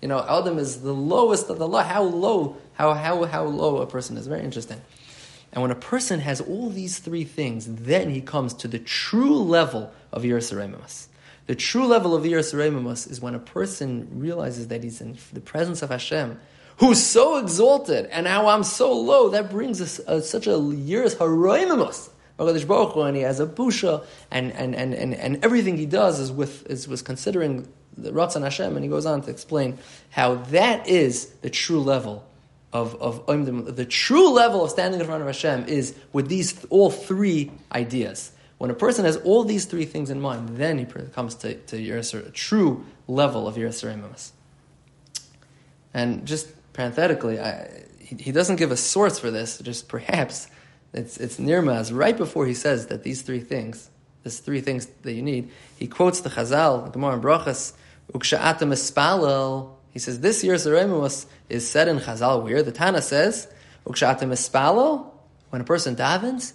you 0.00 0.06
know, 0.06 0.24
Adam 0.26 0.58
is 0.58 0.80
the 0.80 0.94
lowest 0.94 1.50
of 1.50 1.58
the 1.58 1.66
low. 1.66 1.80
How 1.80 2.04
low, 2.04 2.56
how, 2.74 2.94
how, 2.94 3.24
how 3.24 3.42
low 3.42 3.78
a 3.78 3.86
person 3.86 4.16
is. 4.16 4.28
Very 4.28 4.44
interesting. 4.44 4.80
And 5.52 5.60
when 5.60 5.72
a 5.72 5.74
person 5.74 6.20
has 6.20 6.40
all 6.40 6.70
these 6.70 7.00
three 7.00 7.24
things, 7.24 7.66
then 7.66 8.10
he 8.10 8.20
comes 8.20 8.54
to 8.54 8.68
the 8.68 8.78
true 8.78 9.36
level 9.38 9.92
of 10.12 10.22
Yiras 10.22 10.54
HaRoimimus. 10.54 11.08
The 11.46 11.56
true 11.56 11.86
level 11.86 12.14
of 12.14 12.22
Yiras 12.22 12.54
HaRoimimus 12.54 13.10
is 13.10 13.20
when 13.20 13.34
a 13.34 13.40
person 13.40 14.08
realizes 14.12 14.68
that 14.68 14.84
he's 14.84 15.00
in 15.00 15.18
the 15.32 15.40
presence 15.40 15.82
of 15.82 15.90
Hashem, 15.90 16.38
who's 16.76 17.02
so 17.02 17.38
exalted, 17.38 18.06
and 18.06 18.22
now 18.22 18.46
I'm 18.46 18.62
so 18.62 18.92
low, 18.92 19.30
that 19.30 19.50
brings 19.50 19.80
us 19.80 19.98
a, 20.06 20.22
such 20.22 20.46
a 20.46 20.50
Yiras 20.50 21.16
HaRoimimus. 21.16 22.10
And 22.38 23.16
he 23.16 23.22
has 23.22 23.40
a 23.40 23.46
busha, 23.46 24.04
and, 24.30 24.52
and, 24.52 24.76
and, 24.76 24.94
and, 24.94 25.12
and 25.12 25.44
everything 25.44 25.76
he 25.76 25.86
does 25.86 26.20
is 26.20 26.30
with 26.30 26.70
is 26.70 26.86
was 26.86 27.02
considering 27.02 27.66
the 28.02 28.10
Ratzon 28.10 28.42
Hashem, 28.42 28.76
and 28.76 28.84
he 28.84 28.88
goes 28.88 29.06
on 29.06 29.22
to 29.22 29.30
explain 29.30 29.78
how 30.10 30.36
that 30.36 30.88
is 30.88 31.26
the 31.42 31.50
true 31.50 31.80
level 31.80 32.24
of, 32.72 32.94
of 32.96 33.28
um, 33.28 33.64
the 33.64 33.86
true 33.86 34.30
level 34.30 34.64
of 34.64 34.70
standing 34.70 35.00
in 35.00 35.06
front 35.06 35.22
of 35.22 35.26
Hashem 35.26 35.66
is 35.68 35.94
with 36.12 36.28
these 36.28 36.64
all 36.66 36.90
three 36.90 37.50
ideas. 37.72 38.32
When 38.58 38.70
a 38.70 38.74
person 38.74 39.04
has 39.04 39.16
all 39.18 39.44
these 39.44 39.64
three 39.64 39.84
things 39.84 40.10
in 40.10 40.20
mind, 40.20 40.56
then 40.56 40.78
he 40.78 40.84
comes 40.84 41.34
to, 41.36 41.54
to 41.54 41.98
a 41.98 42.30
true 42.30 42.84
level 43.06 43.46
of 43.46 43.54
Yiras 43.54 43.84
HaRoimimus. 43.84 44.32
And 45.94 46.26
just 46.26 46.48
parenthetically, 46.72 47.40
I, 47.40 47.84
he, 48.00 48.16
he, 48.16 48.32
doesn't 48.32 48.56
give 48.56 48.70
a 48.70 48.76
source 48.76 49.18
for 49.18 49.30
this, 49.30 49.58
just 49.58 49.88
perhaps 49.88 50.48
it's, 50.92 51.18
it's 51.18 51.38
Nirmaz, 51.38 51.96
right 51.96 52.16
before 52.16 52.46
he 52.46 52.54
says 52.54 52.88
that 52.88 53.04
these 53.04 53.22
three 53.22 53.40
things, 53.40 53.90
these 54.24 54.40
three 54.40 54.60
things 54.60 54.86
that 55.02 55.12
you 55.12 55.22
need, 55.22 55.50
he 55.78 55.86
quotes 55.86 56.20
the 56.20 56.30
Chazal, 56.30 56.84
the 56.84 56.90
Gemara 56.90 57.14
and 57.14 57.22
Brachas, 57.22 57.74
Uksha'atam 58.12 58.72
espalel. 58.72 59.70
He 59.90 59.98
says 59.98 60.20
this 60.20 60.44
year's 60.44 60.66
Eremus 60.66 61.26
is 61.48 61.68
said 61.68 61.88
in 61.88 61.98
Chazal 61.98 62.42
where 62.42 62.62
the 62.62 62.72
Tana 62.72 63.02
says 63.02 63.48
Uksha'atam 63.86 64.30
espalel. 64.32 65.10
When 65.50 65.62
a 65.62 65.64
person 65.64 65.96
davens, 65.96 66.52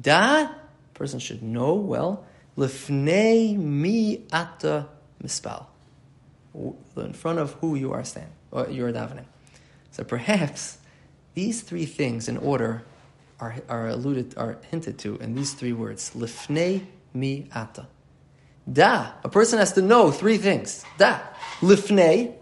da 0.00 0.48
person 0.94 1.18
should 1.18 1.42
know 1.42 1.74
well 1.74 2.26
lifnei 2.56 3.56
mi 3.56 4.26
ata 4.32 4.86
mispal. 5.22 5.66
In 6.96 7.12
front 7.12 7.38
of 7.38 7.54
who 7.54 7.74
you 7.74 7.92
are 7.92 8.04
standing, 8.04 8.32
or 8.50 8.68
you 8.68 8.84
are 8.84 8.92
davening. 8.92 9.24
So 9.92 10.04
perhaps 10.04 10.78
these 11.34 11.62
three 11.62 11.86
things 11.86 12.28
in 12.28 12.36
order 12.36 12.82
are, 13.38 13.56
are 13.68 13.88
alluded, 13.88 14.34
are 14.36 14.58
hinted 14.70 14.98
to 14.98 15.16
in 15.18 15.34
these 15.34 15.54
three 15.54 15.72
words: 15.72 16.10
lifnei 16.14 16.84
mi 17.14 17.48
ata. 17.54 17.86
Da. 18.70 19.12
A 19.24 19.28
person 19.28 19.58
has 19.58 19.72
to 19.72 19.82
know 19.82 20.10
three 20.10 20.38
things. 20.38 20.84
Da. 20.98 21.20
Lifnei, 21.60 22.34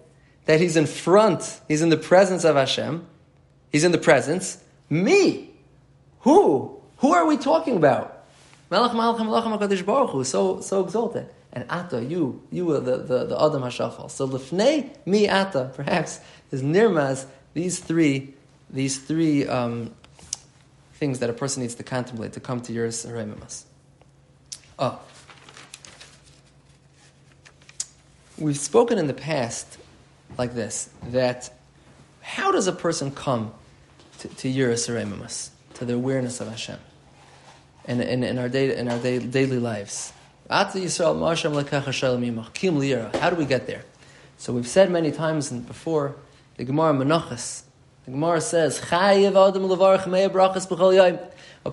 that 0.45 0.61
he's 0.61 0.77
in 0.77 0.87
front, 0.87 1.61
he's 1.69 1.83
in 1.83 1.91
the 1.91 1.97
presence 1.97 2.45
of 2.45 2.57
Hashem. 2.57 3.07
He's 3.71 3.85
in 3.85 3.93
the 3.93 3.99
presence. 3.99 4.63
Me. 4.89 5.51
Who? 6.21 6.81
Who 6.99 7.13
are 7.13 7.27
we 7.27 7.37
talking 7.37 7.77
about? 7.77 8.25
Melech 8.71 8.93
Malach 8.93 9.19
Malach 9.19 9.59
HaKadosh 9.59 9.85
Baruch 9.85 10.11
Hu, 10.11 10.25
so, 10.25 10.61
so 10.61 10.83
exalted. 10.85 11.29
And 11.53 11.65
Ata, 11.71 12.03
you, 12.03 12.43
you 12.51 12.71
are 12.73 12.81
the, 12.81 12.99
the, 12.99 13.25
the 13.27 13.43
Adam 13.43 13.63
HaShafal. 13.63 14.11
So 14.11 14.29
Lifnei, 14.29 14.91
me 15.07 15.29
Ata, 15.29 15.73
perhaps, 15.75 16.21
is 16.51 16.63
Nirmaz, 16.63 17.27
these 17.55 17.79
three, 17.79 18.35
these 18.71 18.99
three 18.99 19.47
um, 19.47 19.95
things 20.95 21.21
that 21.21 21.31
a 21.31 21.33
person 21.33 21.63
needs 21.63 21.75
to 21.77 21.83
contemplate 21.83 22.35
to 22.35 22.41
come 22.41 22.61
to 22.63 22.73
Yiras 22.73 23.07
HaRoimimus. 23.07 23.65
Oh. 24.79 25.01
We've 28.39 28.57
spoken 28.57 28.99
in 28.99 29.09
the 29.09 29.15
past 29.15 29.79
like 30.37 30.55
this 30.55 30.91
that 31.09 31.51
how 32.21 32.53
does 32.53 32.69
a 32.69 32.73
person 32.73 33.11
come 33.11 33.53
to, 34.21 34.29
to 34.29 34.49
Yiras 34.49 35.51
to 35.75 35.85
the 35.85 35.95
awareness 35.95 36.41
of 36.41 36.49
Hashem 36.49 36.79
in, 37.87 38.01
in, 38.01 38.23
in 38.23 38.39
our, 38.39 38.49
day, 38.49 38.77
in 38.77 38.89
our 38.89 38.99
day, 38.99 39.19
daily 39.19 39.59
lives? 39.59 40.13
How 40.49 40.63
do 40.63 40.79
we 40.79 40.85
get 43.45 43.67
there? 43.67 43.85
So 44.37 44.53
we've 44.53 44.69
said 44.69 44.91
many 44.91 45.11
times 45.11 45.51
before, 45.51 46.15
the 46.57 46.65
Gemara 46.65 46.95
Menachas, 46.95 47.65
the 48.05 48.13
Gemara 48.13 48.41
says. 48.41 48.79
A 48.79 48.83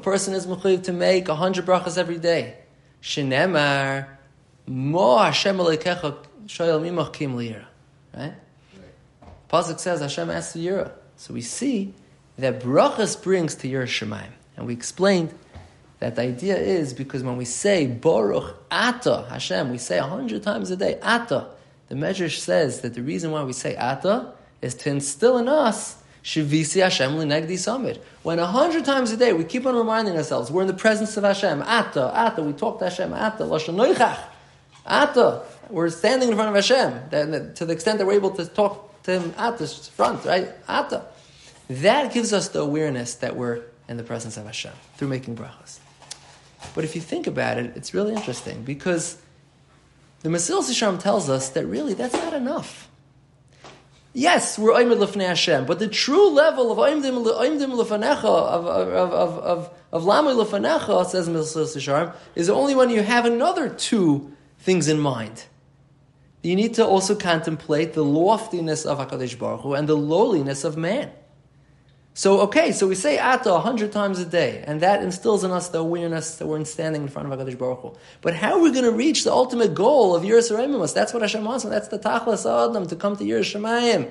person 0.02 0.34
is 0.34 0.48
mechayiv 0.48 0.82
to 0.84 0.94
make 0.94 1.28
hundred 1.28 1.68
brachas 1.68 1.98
every 1.98 2.18
day. 2.18 2.56
Shenemar 3.04 4.08
Mo 4.68 5.20
Hashem 5.20 5.60
Alekecha 6.46 6.50
Shoyel 6.50 6.82
Mimach 6.82 7.14
Kim 7.14 7.36
Lira. 7.36 7.68
Right? 8.16 8.34
Pasuk 9.50 9.80
says 9.80 10.02
Hashem 10.02 10.30
asks 10.30 10.54
to 10.54 10.60
Yira. 10.60 10.92
So 11.18 11.34
we 11.34 11.42
see 11.42 11.94
that 12.38 12.62
brachas 12.62 13.22
brings 13.22 13.56
to 13.56 13.68
Yira 13.68 13.86
Shemaim. 13.86 14.30
And 14.58 14.66
we 14.66 14.74
explained 14.74 15.34
that 16.00 16.16
the 16.16 16.24
idea 16.24 16.58
is 16.58 16.94
because 16.94 17.24
when 17.24 17.38
we 17.38 17.46
say 17.46 17.88
Baruch 17.88 18.56
Ata 18.72 19.26
Hashem, 19.30 19.72
we 19.72 19.78
say 19.78 19.98
a 19.98 20.04
hundred 20.04 20.44
times 20.44 20.72
a 20.72 20.76
day 20.76 21.00
Ata. 21.02 21.48
The 21.88 21.96
Medrash 21.96 22.40
says 22.40 22.82
that 22.82 22.96
the 22.96 23.02
reason 23.02 23.32
why 23.32 23.44
we 23.44 23.54
say 23.54 23.76
Ata 23.76 24.34
is 24.62 24.76
to 24.76 24.90
instill 24.90 25.38
in 25.38 25.48
us 25.48 26.02
Shivisi 26.24 26.82
Hashem 26.82 27.12
Linegdi 27.12 27.54
Samid. 27.54 28.00
When 28.24 28.40
a 28.40 28.48
hundred 28.48 28.84
times 28.84 29.12
a 29.12 29.18
day 29.18 29.34
we 29.34 29.44
keep 29.44 29.66
on 29.66 29.76
reminding 29.76 30.18
ourselves 30.18 30.50
we're 30.50 30.62
in 30.62 30.68
the 30.68 30.74
presence 30.74 31.16
of 31.18 31.24
Hashem. 31.24 31.62
Ata, 31.62 32.12
Ata, 32.14 32.42
we 32.42 32.54
talk 32.54 32.80
to 32.80 32.86
Hashem. 32.86 33.14
Ata, 33.14 33.44
Lashon 33.44 33.76
Noichach. 33.76 34.18
Ata, 34.86 35.44
we're 35.70 35.90
standing 35.90 36.30
in 36.30 36.36
front 36.36 36.50
of 36.50 36.56
Hashem. 36.56 37.54
To 37.56 37.66
the 37.66 37.74
extent 37.74 37.98
that 38.00 38.06
we're 38.06 38.14
able 38.14 38.32
to 38.32 38.46
talk 38.46 39.04
to 39.04 39.20
Him 39.20 39.34
at 39.38 39.58
the 39.58 39.68
front, 39.68 40.26
right? 40.26 40.50
Ata. 40.68 41.06
That 41.70 42.14
gives 42.14 42.34
us 42.34 42.50
the 42.50 42.60
awareness 42.60 43.16
that 43.16 43.36
we're 43.36 43.64
in 43.88 43.98
the 43.98 44.04
presence 44.04 44.38
of 44.38 44.46
Hashem 44.46 44.74
through 44.98 45.08
making 45.08 45.36
brachas. 45.36 45.80
But 46.74 46.84
if 46.84 46.96
you 46.96 47.02
think 47.02 47.28
about 47.28 47.58
it, 47.58 47.76
it's 47.76 47.94
really 47.94 48.14
interesting 48.14 48.64
because 48.64 49.18
the 50.22 50.30
Mesilas 50.30 50.70
Yesharim 50.70 51.00
tells 51.00 51.30
us 51.30 51.50
that 51.50 51.66
really 51.66 51.94
that's 51.94 52.14
not 52.14 52.34
enough. 52.34 52.90
Yes, 54.14 54.58
we're 54.58 54.72
Oimid 54.72 54.98
Lefnei 54.98 55.28
Hashem, 55.28 55.66
but 55.66 55.78
the 55.78 55.90
true 55.90 56.30
level 56.30 56.72
of 56.72 56.78
Oimdim 56.78 57.26
Lefanecha, 57.26 58.24
of, 58.24 58.66
of, 58.66 59.14
of, 59.14 59.70
of, 59.92 60.04
Lefanecha, 60.04 61.06
says 61.06 61.28
Mesilas 61.28 61.76
Yesharim, 61.76 62.16
is 62.34 62.50
only 62.50 62.76
when 62.76 62.90
you 62.90 63.04
have 63.04 63.26
another 63.26 63.68
two 63.68 64.35
things 64.66 64.88
in 64.88 65.00
mind. 65.00 65.46
You 66.42 66.56
need 66.56 66.74
to 66.76 66.86
also 66.86 67.16
contemplate 67.16 67.94
the 67.94 68.04
loftiness 68.04 68.86
of 68.86 68.98
HaKadosh 68.98 69.38
Baruch 69.40 69.62
Hu 69.62 69.74
and 69.74 69.88
the 69.88 69.96
lowliness 69.96 70.64
of 70.64 70.76
man. 70.76 71.12
So, 72.14 72.42
okay, 72.42 72.72
so 72.72 72.88
we 72.88 72.96
say 72.96 73.20
Ata 73.20 73.54
a 73.54 73.60
hundred 73.60 73.92
times 73.92 74.20
a 74.20 74.26
day, 74.26 74.64
and 74.66 74.82
that 74.82 75.04
instills 75.04 75.44
in 75.44 75.52
us 75.52 75.70
the 75.70 75.80
awareness 75.80 76.38
that 76.38 76.48
we're 76.48 76.64
standing 76.66 77.04
in 77.04 77.08
front 77.10 77.32
of 77.32 77.38
HaKadosh 77.38 77.58
Baruch 77.58 77.82
Hu. 77.82 77.96
But 78.22 78.36
how 78.36 78.54
are 78.54 78.60
we 78.60 78.72
going 78.72 78.86
to 78.86 78.92
reach 78.92 79.24
the 79.24 79.32
ultimate 79.32 79.76
goal 79.76 80.16
of 80.16 80.24
Remimus? 80.24 80.94
That's 80.94 81.14
what 81.14 81.22
Hashem 81.22 81.44
wants, 81.44 81.64
and 81.64 81.74
that's 81.74 81.90
the 81.90 82.00
Tachlas 82.00 82.46
Adam, 82.46 82.88
to 82.88 82.96
come 82.96 83.16
to 83.18 83.24
Yiras 83.24 83.54
Shemayim. 83.54 84.10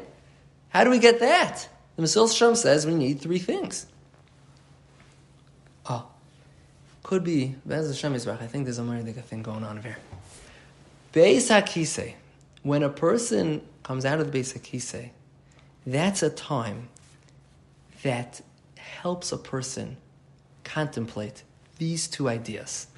How 0.68 0.84
do 0.84 0.90
we 0.90 0.98
get 0.98 1.20
that? 1.20 1.68
The 1.96 2.02
Mesilas 2.02 2.32
Yesharim 2.32 2.56
says 2.56 2.86
we 2.86 2.94
need 2.94 3.20
three 3.20 3.38
things. 3.38 3.86
Oh, 5.88 6.06
could 7.02 7.24
be, 7.24 7.54
Bez 7.64 7.86
Hashem 7.88 8.14
I 8.14 8.46
think 8.46 8.64
there's 8.64 8.78
a 8.78 8.84
more 8.84 9.00
thing 9.00 9.42
going 9.42 9.64
on 9.64 9.80
here. 9.82 9.96
Beis 11.14 12.14
when 12.62 12.82
a 12.82 12.88
person 12.88 13.62
comes 13.84 14.04
out 14.04 14.18
of 14.18 14.32
the 14.32 14.38
Beis 14.38 14.58
HaKisei, 14.58 15.10
that's 15.86 16.22
a 16.24 16.30
time 16.30 16.88
that 18.02 18.40
helps 18.76 19.30
a 19.30 19.38
person 19.38 19.96
contemplate 20.64 21.44
these 21.78 22.08
two 22.08 22.28
ideas 22.28 22.88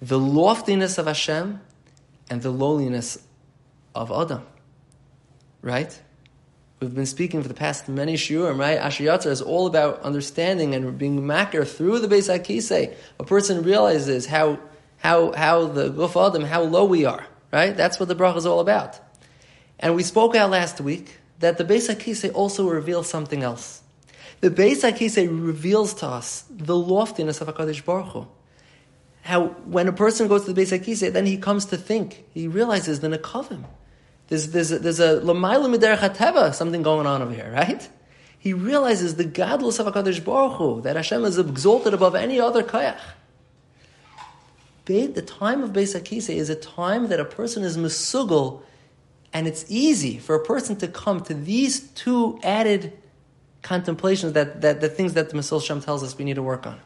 the 0.00 0.18
loftiness 0.18 0.98
of 0.98 1.06
Hashem 1.06 1.60
and 2.28 2.42
the 2.42 2.50
lowliness 2.50 3.18
of 3.94 4.12
Adam. 4.12 4.46
Right? 5.62 6.00
We've 6.80 6.94
been 6.94 7.06
speaking 7.06 7.40
for 7.40 7.48
the 7.48 7.54
past 7.54 7.88
many 7.88 8.14
shiurim, 8.14 8.58
right? 8.58 8.78
Asher 8.78 9.30
is 9.30 9.40
all 9.40 9.66
about 9.66 10.02
understanding 10.02 10.74
and 10.74 10.98
being 10.98 11.22
makir 11.22 11.66
through 11.66 12.00
the 12.00 12.08
Beis 12.08 12.28
HaKisei. 12.28 12.94
A 13.18 13.24
person 13.24 13.62
realizes 13.62 14.26
how, 14.26 14.58
how, 14.98 15.32
how 15.32 15.66
the 15.66 15.90
Guf 15.90 16.16
Adam, 16.16 16.44
how 16.44 16.62
low 16.62 16.84
we 16.84 17.04
are, 17.04 17.26
right? 17.52 17.76
That's 17.76 17.98
what 17.98 18.08
the 18.08 18.16
bracha 18.16 18.36
is 18.36 18.46
all 18.46 18.60
about. 18.60 18.98
And 19.78 19.94
we 19.94 20.02
spoke 20.02 20.34
out 20.34 20.50
last 20.50 20.80
week 20.80 21.18
that 21.40 21.58
the 21.58 21.64
Beis 21.64 21.94
HaKisei 21.94 22.32
also 22.34 22.68
reveals 22.68 23.08
something 23.08 23.42
else. 23.42 23.82
The 24.40 24.50
Beis 24.50 24.82
HaKisei 24.82 25.28
reveals 25.28 25.94
to 25.94 26.06
us 26.06 26.44
the 26.50 26.76
loftiness 26.76 27.40
of 27.40 27.48
HaKadosh 27.48 27.84
Baruch 27.84 28.12
Hu. 28.12 28.26
How 29.22 29.48
when 29.66 29.88
a 29.88 29.92
person 29.92 30.28
goes 30.28 30.44
to 30.44 30.52
the 30.52 30.60
Beis 30.60 30.78
HaKisei, 30.78 31.12
then 31.12 31.26
he 31.26 31.36
comes 31.36 31.66
to 31.66 31.76
think, 31.76 32.24
he 32.32 32.48
realizes 32.48 33.00
the 33.00 33.08
Nekavim. 33.08 33.64
There's, 34.28 34.50
there's, 34.50 34.72
a, 34.72 34.78
there's 34.78 35.00
a 35.00 35.20
Lamaila 35.20 35.74
Miderech 35.74 35.98
HaTeva, 35.98 36.54
something 36.54 36.82
going 36.82 37.06
on 37.06 37.22
over 37.22 37.32
here, 37.32 37.50
right? 37.52 37.88
He 38.38 38.52
realizes 38.52 39.16
the 39.16 39.24
godless 39.24 39.78
of 39.78 39.86
HaKadosh 39.86 40.24
Baruch 40.24 40.56
Hu, 40.58 40.80
that 40.82 40.96
Hashem 40.96 41.24
is 41.24 41.38
exalted 41.38 41.94
above 41.94 42.14
any 42.14 42.40
other 42.40 42.62
kayach. 42.62 43.00
The 44.86 45.22
time 45.22 45.62
of 45.62 45.72
Beis 45.72 46.00
HaKisei 46.00 46.36
is 46.36 46.48
a 46.48 46.54
time 46.54 47.08
that 47.08 47.18
a 47.18 47.24
person 47.24 47.64
is 47.64 47.76
mesugel, 47.76 48.62
and 49.32 49.48
it's 49.48 49.64
easy 49.68 50.18
for 50.18 50.36
a 50.36 50.44
person 50.44 50.76
to 50.76 50.88
come 50.88 51.20
to 51.22 51.34
these 51.34 51.80
two 51.90 52.38
added 52.44 52.92
contemplations 53.62 54.34
that, 54.34 54.60
that 54.60 54.80
the 54.80 54.88
things 54.88 55.14
that 55.14 55.30
the 55.30 55.36
Mesilas 55.36 55.66
Yesharim 55.66 55.84
tells 55.84 56.04
us 56.04 56.16
we 56.16 56.24
need 56.24 56.36
to 56.36 56.42
work 56.42 56.66
on. 56.66 56.80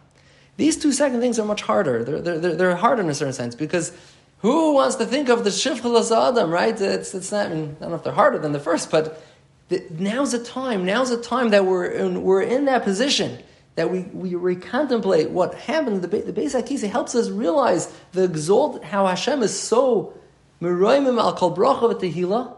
These 0.56 0.78
two 0.78 0.92
second 0.92 1.20
things 1.20 1.38
are 1.38 1.44
much 1.44 1.60
harder. 1.60 2.02
They're, 2.02 2.38
they're, 2.38 2.56
they're 2.56 2.76
harder 2.76 3.02
in 3.02 3.10
a 3.10 3.14
certain 3.14 3.34
sense 3.34 3.54
because 3.54 3.92
who 4.38 4.72
wants 4.72 4.96
to 4.96 5.04
think 5.04 5.28
of 5.28 5.44
the 5.44 5.50
Shivchalas 5.50 6.10
Adam, 6.10 6.50
right? 6.50 6.78
It's, 6.80 7.14
it's 7.14 7.30
not, 7.30 7.48
I, 7.48 7.50
don't 7.50 7.80
know 7.80 7.94
if 7.94 8.02
they're 8.02 8.14
harder 8.14 8.38
than 8.38 8.52
the 8.52 8.60
first, 8.60 8.90
but 8.90 9.22
the, 9.68 9.84
now's 9.90 10.32
a 10.32 10.42
time, 10.42 10.86
now's 10.86 11.10
a 11.10 11.20
time 11.20 11.50
that 11.50 11.66
we're 11.66 11.84
in, 11.84 12.22
we're 12.22 12.42
in 12.42 12.64
that 12.64 12.82
position 12.82 13.42
that 13.80 13.90
we, 13.90 14.00
we, 14.12 14.36
we 14.36 14.56
contemplate 14.56 15.30
what 15.30 15.54
happened. 15.54 16.02
The, 16.02 16.08
the 16.08 16.34
Beis 16.34 16.54
HaKisei 16.54 16.90
helps 16.90 17.14
us 17.14 17.30
realize 17.30 17.90
the 18.12 18.24
exalt, 18.24 18.84
how 18.84 19.06
Hashem 19.06 19.42
is 19.42 19.58
so 19.58 20.12
Meroimim 20.60 21.18
al 21.18 21.34
Kol 21.34 21.56
Bracha 21.56 22.56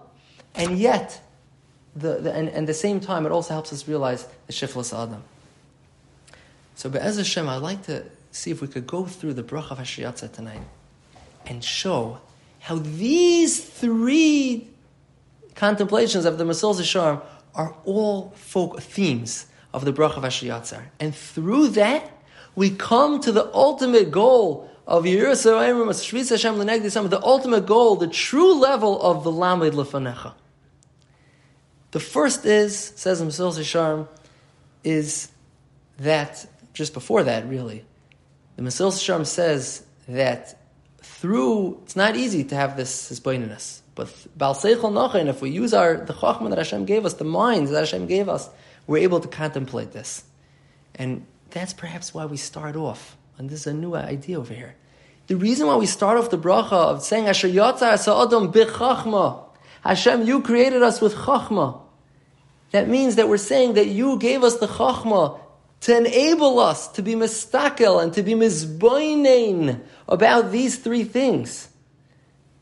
and 0.57 0.77
yet 0.77 1.21
the, 1.95 2.19
the, 2.19 2.33
and, 2.33 2.49
and 2.49 2.57
at 2.57 2.67
the 2.67 2.75
same 2.75 2.99
time, 2.99 3.25
it 3.25 3.31
also 3.31 3.55
helps 3.55 3.73
us 3.73 3.87
realize 3.87 4.27
the 4.49 4.53
Shiflas 4.53 4.93
Adam. 4.93 5.23
So, 6.75 6.91
Be'ez 6.91 7.19
Hashem, 7.19 7.49
I'd 7.49 7.59
like 7.59 7.85
to 7.85 8.05
see 8.33 8.51
if 8.51 8.61
we 8.61 8.67
could 8.67 8.89
go 8.89 9.07
through 9.07 9.35
the 9.35 9.45
Bracha 9.45 9.71
of 9.71 9.79
Hashiyatza 9.79 10.33
tonight 10.33 10.63
and 11.47 11.63
show 11.63 12.19
how 12.59 12.79
these 12.79 13.63
three 13.63 14.67
contemplations 15.55 16.25
of 16.25 16.37
the 16.39 16.45
Mesilas 16.45 16.81
Yesharim 16.81 17.23
are 17.55 17.77
all 17.85 18.33
folk 18.35 18.81
themes 18.81 19.47
of 19.73 19.85
the 19.85 19.93
Bracha 19.93 20.19
of 20.19 20.25
Hashiyatza. 20.25 20.83
And 21.01 21.15
through 21.15 21.69
that, 21.69 22.11
we 22.55 22.71
come 22.71 23.21
to 23.21 23.33
the 23.33 23.53
ultimate 23.55 24.11
goal 24.11 24.71
of 24.87 25.05
Yerushalayim, 25.05 27.11
the 27.11 27.23
ultimate 27.23 27.67
goal, 27.67 27.97
the 27.97 28.09
true 28.09 28.55
level 28.55 29.01
of 29.01 29.25
the 29.25 29.33
Lamed 29.33 29.73
Lefanecha. 29.73 30.35
The 31.93 32.01
first 32.01 32.45
is, 32.45 32.93
says 32.97 33.23
Mesilas 33.23 33.59
Yesharim, 33.59 34.09
is 34.83 35.31
that, 35.99 36.47
just 36.75 36.95
before 36.95 37.23
that, 37.25 37.49
really, 37.49 37.85
the 38.57 38.63
Mesilas 38.63 38.99
Yesharim 38.99 39.27
says 39.27 39.85
that 40.09 40.59
through, 40.99 41.81
it's 41.85 41.97
not 41.97 42.17
easy 42.17 42.45
to 42.45 42.55
have 42.55 42.77
this 42.77 43.11
hisbaininess, 43.11 43.81
but 43.95 44.15
Bal 44.37 44.55
Seichel 44.55 44.93
Nochen, 44.93 45.29
if 45.29 45.43
we 45.43 45.51
use 45.51 45.75
our, 45.75 45.99
the 45.99 46.15
Chachman 46.15 46.51
that 46.51 46.59
Hashem 46.59 46.87
gave 46.87 47.07
us, 47.07 47.15
the 47.15 47.25
minds 47.25 47.71
that 47.71 47.81
Hashem 47.81 48.07
gave 48.07 48.29
us, 48.29 48.49
we're 48.93 48.99
able 48.99 49.21
to 49.21 49.29
contemplate 49.29 49.93
this. 49.93 50.23
And 50.95 51.25
that's 51.49 51.73
perhaps 51.73 52.13
why 52.13 52.27
we 52.27 52.37
start 52.37 52.77
off, 52.77 53.17
and 53.39 53.49
this 53.49 53.61
is 53.61 53.67
a 53.69 53.73
new 53.73 53.95
idea 53.95 54.39
over 54.39 54.53
here. 54.53 54.77
The 55.29 55.37
reason 55.37 55.67
why 55.67 55.77
we 55.77 55.87
start 55.87 56.19
off 56.19 56.29
the 56.29 56.37
bracha 56.37 56.73
of 56.73 57.03
saying 57.03 57.27
Asher 57.27 57.49
Yotza 57.49 57.95
Adam 57.95 58.53
Bichachma, 58.53 59.45
Hashem, 59.83 60.27
you 60.27 60.43
created 60.43 60.83
us 60.83 61.01
with 61.01 61.15
Chachma. 61.15 61.81
That 62.73 62.87
means 62.87 63.17
that 63.17 63.31
we're 63.31 63.39
saying 63.39 63.75
that 63.75 63.87
you 63.87 64.19
gave 64.19 64.45
us 64.45 64.59
the 64.59 64.67
chachma 64.67 65.41
to 65.81 65.97
enable 65.97 66.59
us 66.59 66.89
to 66.89 67.03
be 67.03 67.15
mistakel 67.15 67.99
and 67.99 68.13
to 68.13 68.23
be 68.23 68.33
mizboinen 68.33 69.81
about 70.07 70.53
these 70.53 70.79
three 70.79 71.05
things. 71.05 71.71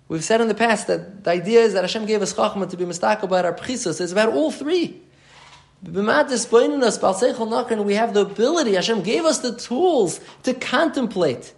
We've 0.07 0.25
said 0.25 0.41
in 0.41 0.47
the 0.47 0.55
past 0.55 0.87
that 0.87 1.25
the 1.25 1.31
idea 1.31 1.61
is 1.61 1.75
that 1.75 1.83
Hashem 1.83 2.07
gave 2.07 2.23
us 2.23 2.35
chachma 2.35 2.71
to 2.71 2.77
be 2.77 2.85
mistakel 2.85 3.27
about 3.27 3.45
our 3.45 3.53
pchisos. 3.53 4.01
It's 4.01 4.13
about 4.13 4.33
all 4.33 4.53
three. 4.53 5.03
We 5.83 6.05
have 6.05 6.29
the 6.29 8.27
ability, 8.31 8.75
Hashem 8.75 9.03
gave 9.03 9.25
us 9.25 9.39
the 9.39 9.57
tools 9.57 10.21
to 10.43 10.53
contemplate 10.53 11.55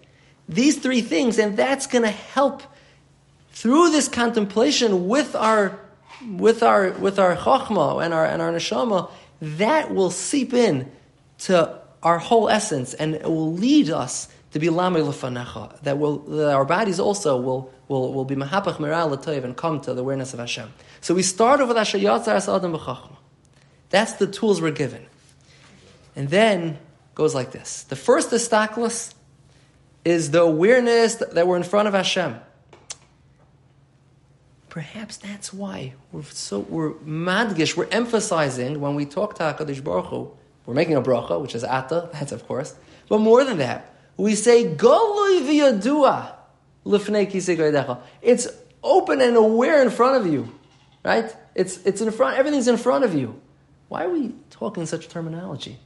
these 0.48 0.78
three 0.78 1.00
things, 1.00 1.38
and 1.38 1.56
that's 1.56 1.88
going 1.88 2.04
to 2.04 2.10
help 2.10 2.62
through 3.50 3.90
this 3.90 4.08
contemplation 4.08 5.08
with 5.08 5.34
our 5.34 5.78
with 6.36 6.62
our 6.62 6.90
with 6.92 7.18
our 7.18 7.34
chachma 7.34 8.04
and 8.04 8.14
our 8.14 8.24
and 8.24 8.40
our 8.40 8.52
neshama, 8.52 9.10
that 9.40 9.92
will 9.92 10.10
seep 10.10 10.54
in 10.54 10.88
to 11.38 11.80
our 12.04 12.18
whole 12.18 12.48
essence, 12.48 12.94
and 12.94 13.16
it 13.16 13.24
will 13.24 13.52
lead 13.52 13.90
us 13.90 14.28
to 14.52 14.60
be 14.60 14.68
lame 14.68 14.94
lefanecha, 14.94 15.80
that 15.82 15.98
will 15.98 16.18
that 16.18 16.54
our 16.54 16.64
bodies 16.64 17.00
also 17.00 17.36
will 17.40 17.72
will, 17.88 18.12
will 18.12 18.24
be 18.24 18.36
mahapach 18.36 18.78
l'toiv 18.78 19.42
and 19.42 19.56
come 19.56 19.80
to 19.80 19.94
the 19.94 20.00
awareness 20.00 20.32
of 20.32 20.38
Hashem. 20.38 20.72
So 21.00 21.12
we 21.12 21.22
start 21.24 21.60
over 21.60 21.68
with 21.68 21.78
Asher 21.78 21.98
Yatzar 21.98 22.36
Adam 22.36 22.72
b'chachma. 22.72 23.16
That's 23.92 24.14
the 24.14 24.26
tools 24.26 24.62
we're 24.62 24.70
given, 24.72 25.04
and 26.16 26.30
then 26.30 26.78
goes 27.14 27.34
like 27.34 27.52
this: 27.52 27.84
the 27.84 27.94
first 27.94 28.30
istaklis 28.30 29.12
is 30.02 30.30
the 30.30 30.40
awareness 30.40 31.16
that 31.16 31.46
we're 31.46 31.58
in 31.58 31.62
front 31.62 31.88
of 31.88 31.94
Hashem. 31.94 32.36
Perhaps 34.70 35.18
that's 35.18 35.52
why 35.52 35.92
we're 36.10 36.22
so 36.22 36.60
we're 36.60 36.94
madgish. 36.94 37.76
We're 37.76 37.88
emphasizing 37.90 38.80
when 38.80 38.94
we 38.94 39.04
talk 39.04 39.34
to 39.34 39.42
Hakadosh 39.42 39.84
Baruch 39.84 40.06
Hu, 40.06 40.30
we're 40.64 40.72
making 40.72 40.96
a 40.96 41.02
bracha, 41.02 41.38
which 41.38 41.54
is 41.54 41.62
ata. 41.62 42.08
That's 42.14 42.32
of 42.32 42.48
course, 42.48 42.74
but 43.10 43.18
more 43.18 43.44
than 43.44 43.58
that, 43.58 43.94
we 44.16 44.34
say 44.34 44.74
goloi 44.74 45.42
v'yadua 45.42 46.32
lifnei 46.86 47.30
kisei 47.30 48.02
It's 48.22 48.48
open 48.82 49.20
and 49.20 49.36
aware 49.36 49.82
in 49.82 49.90
front 49.90 50.24
of 50.24 50.32
you, 50.32 50.50
right? 51.04 51.36
It's 51.54 51.76
it's 51.84 52.00
in 52.00 52.10
front. 52.10 52.38
Everything's 52.38 52.68
in 52.68 52.78
front 52.78 53.04
of 53.04 53.14
you. 53.14 53.41
Why 53.92 54.04
are 54.06 54.08
we 54.08 54.32
talking 54.48 54.86
such 54.86 55.08
terminology? 55.08 55.78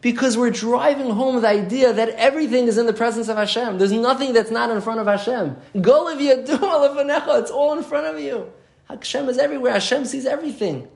Because 0.00 0.36
we're 0.36 0.50
driving 0.50 1.10
home 1.10 1.40
the 1.40 1.46
idea 1.46 1.92
that 1.92 2.08
everything 2.08 2.66
is 2.66 2.76
in 2.76 2.86
the 2.86 2.92
presence 2.92 3.28
of 3.28 3.36
Hashem. 3.36 3.78
There's 3.78 3.92
nothing 3.92 4.32
that's 4.32 4.50
not 4.50 4.68
in 4.72 4.80
front 4.80 4.98
of 4.98 5.06
Hashem. 5.06 5.56
It's 5.72 7.50
all 7.52 7.78
in 7.78 7.84
front 7.84 8.06
of 8.08 8.20
you. 8.20 8.52
Hashem 8.88 9.28
is 9.28 9.38
everywhere. 9.38 9.74
Hashem 9.74 10.06
sees 10.06 10.26
everything. 10.26 10.88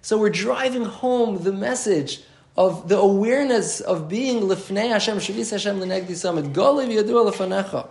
So 0.00 0.16
we're 0.16 0.30
driving 0.30 0.86
home 0.86 1.42
the 1.42 1.52
message 1.52 2.22
of 2.56 2.88
the 2.88 2.96
awareness 2.96 3.80
of 3.80 4.08
being 4.08 4.44
lifnei 4.44 4.88
Hashem, 4.88 5.18
shavis 5.18 5.50
Hashem 5.50 5.78
l'negdi 5.78 6.16
summit. 6.16 6.54
Goliv 6.54 6.88
yadu 6.88 7.30
lefanecha. 7.30 7.86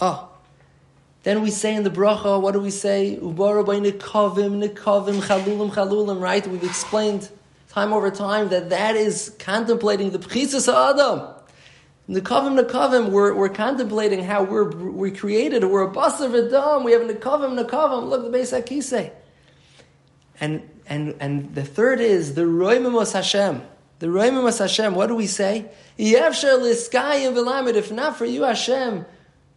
Ah. 0.00 0.31
Then 1.22 1.42
we 1.42 1.50
say 1.50 1.74
in 1.74 1.84
the 1.84 1.90
bracha, 1.90 2.40
what 2.40 2.52
do 2.52 2.60
we 2.60 2.70
say? 2.70 3.18
Ubara 3.20 3.64
by 3.64 3.76
chalulim, 3.76 5.70
chalulim, 5.70 6.20
right? 6.20 6.46
We've 6.46 6.64
explained 6.64 7.28
time 7.68 7.92
over 7.92 8.10
time 8.10 8.48
that 8.48 8.70
that 8.70 8.96
is 8.96 9.34
contemplating 9.38 10.10
the 10.10 10.18
pchisus 10.18 10.68
adam. 10.68 11.28
Nekavim, 12.10 12.60
nekavim, 12.60 13.10
we're, 13.10 13.34
we're 13.34 13.48
contemplating 13.48 14.24
how 14.24 14.42
we're, 14.42 14.70
we're 14.70 15.14
created, 15.14 15.64
we're 15.64 15.88
a 15.88 15.90
basar 15.92 16.28
v'dam, 16.28 16.84
we 16.84 16.92
have 16.92 17.02
nekavim, 17.02 17.64
nekavim, 17.64 18.08
look, 18.08 18.30
the 18.30 18.36
Beis 18.36 18.52
HaKisei. 18.60 19.12
And 20.40 20.68
and, 20.86 21.14
and 21.20 21.54
the 21.54 21.64
third 21.64 22.00
is 22.00 22.34
the 22.34 22.42
Roimimos 22.42 23.12
Hashem. 23.12 23.62
The 24.00 24.08
Roimimos 24.08 24.58
Hashem, 24.58 24.94
what 24.94 25.06
do 25.06 25.14
we 25.14 25.26
say? 25.26 25.70
If 25.96 26.42
not 27.92 28.16
for 28.16 28.24
you, 28.26 28.42
Hashem, 28.42 29.06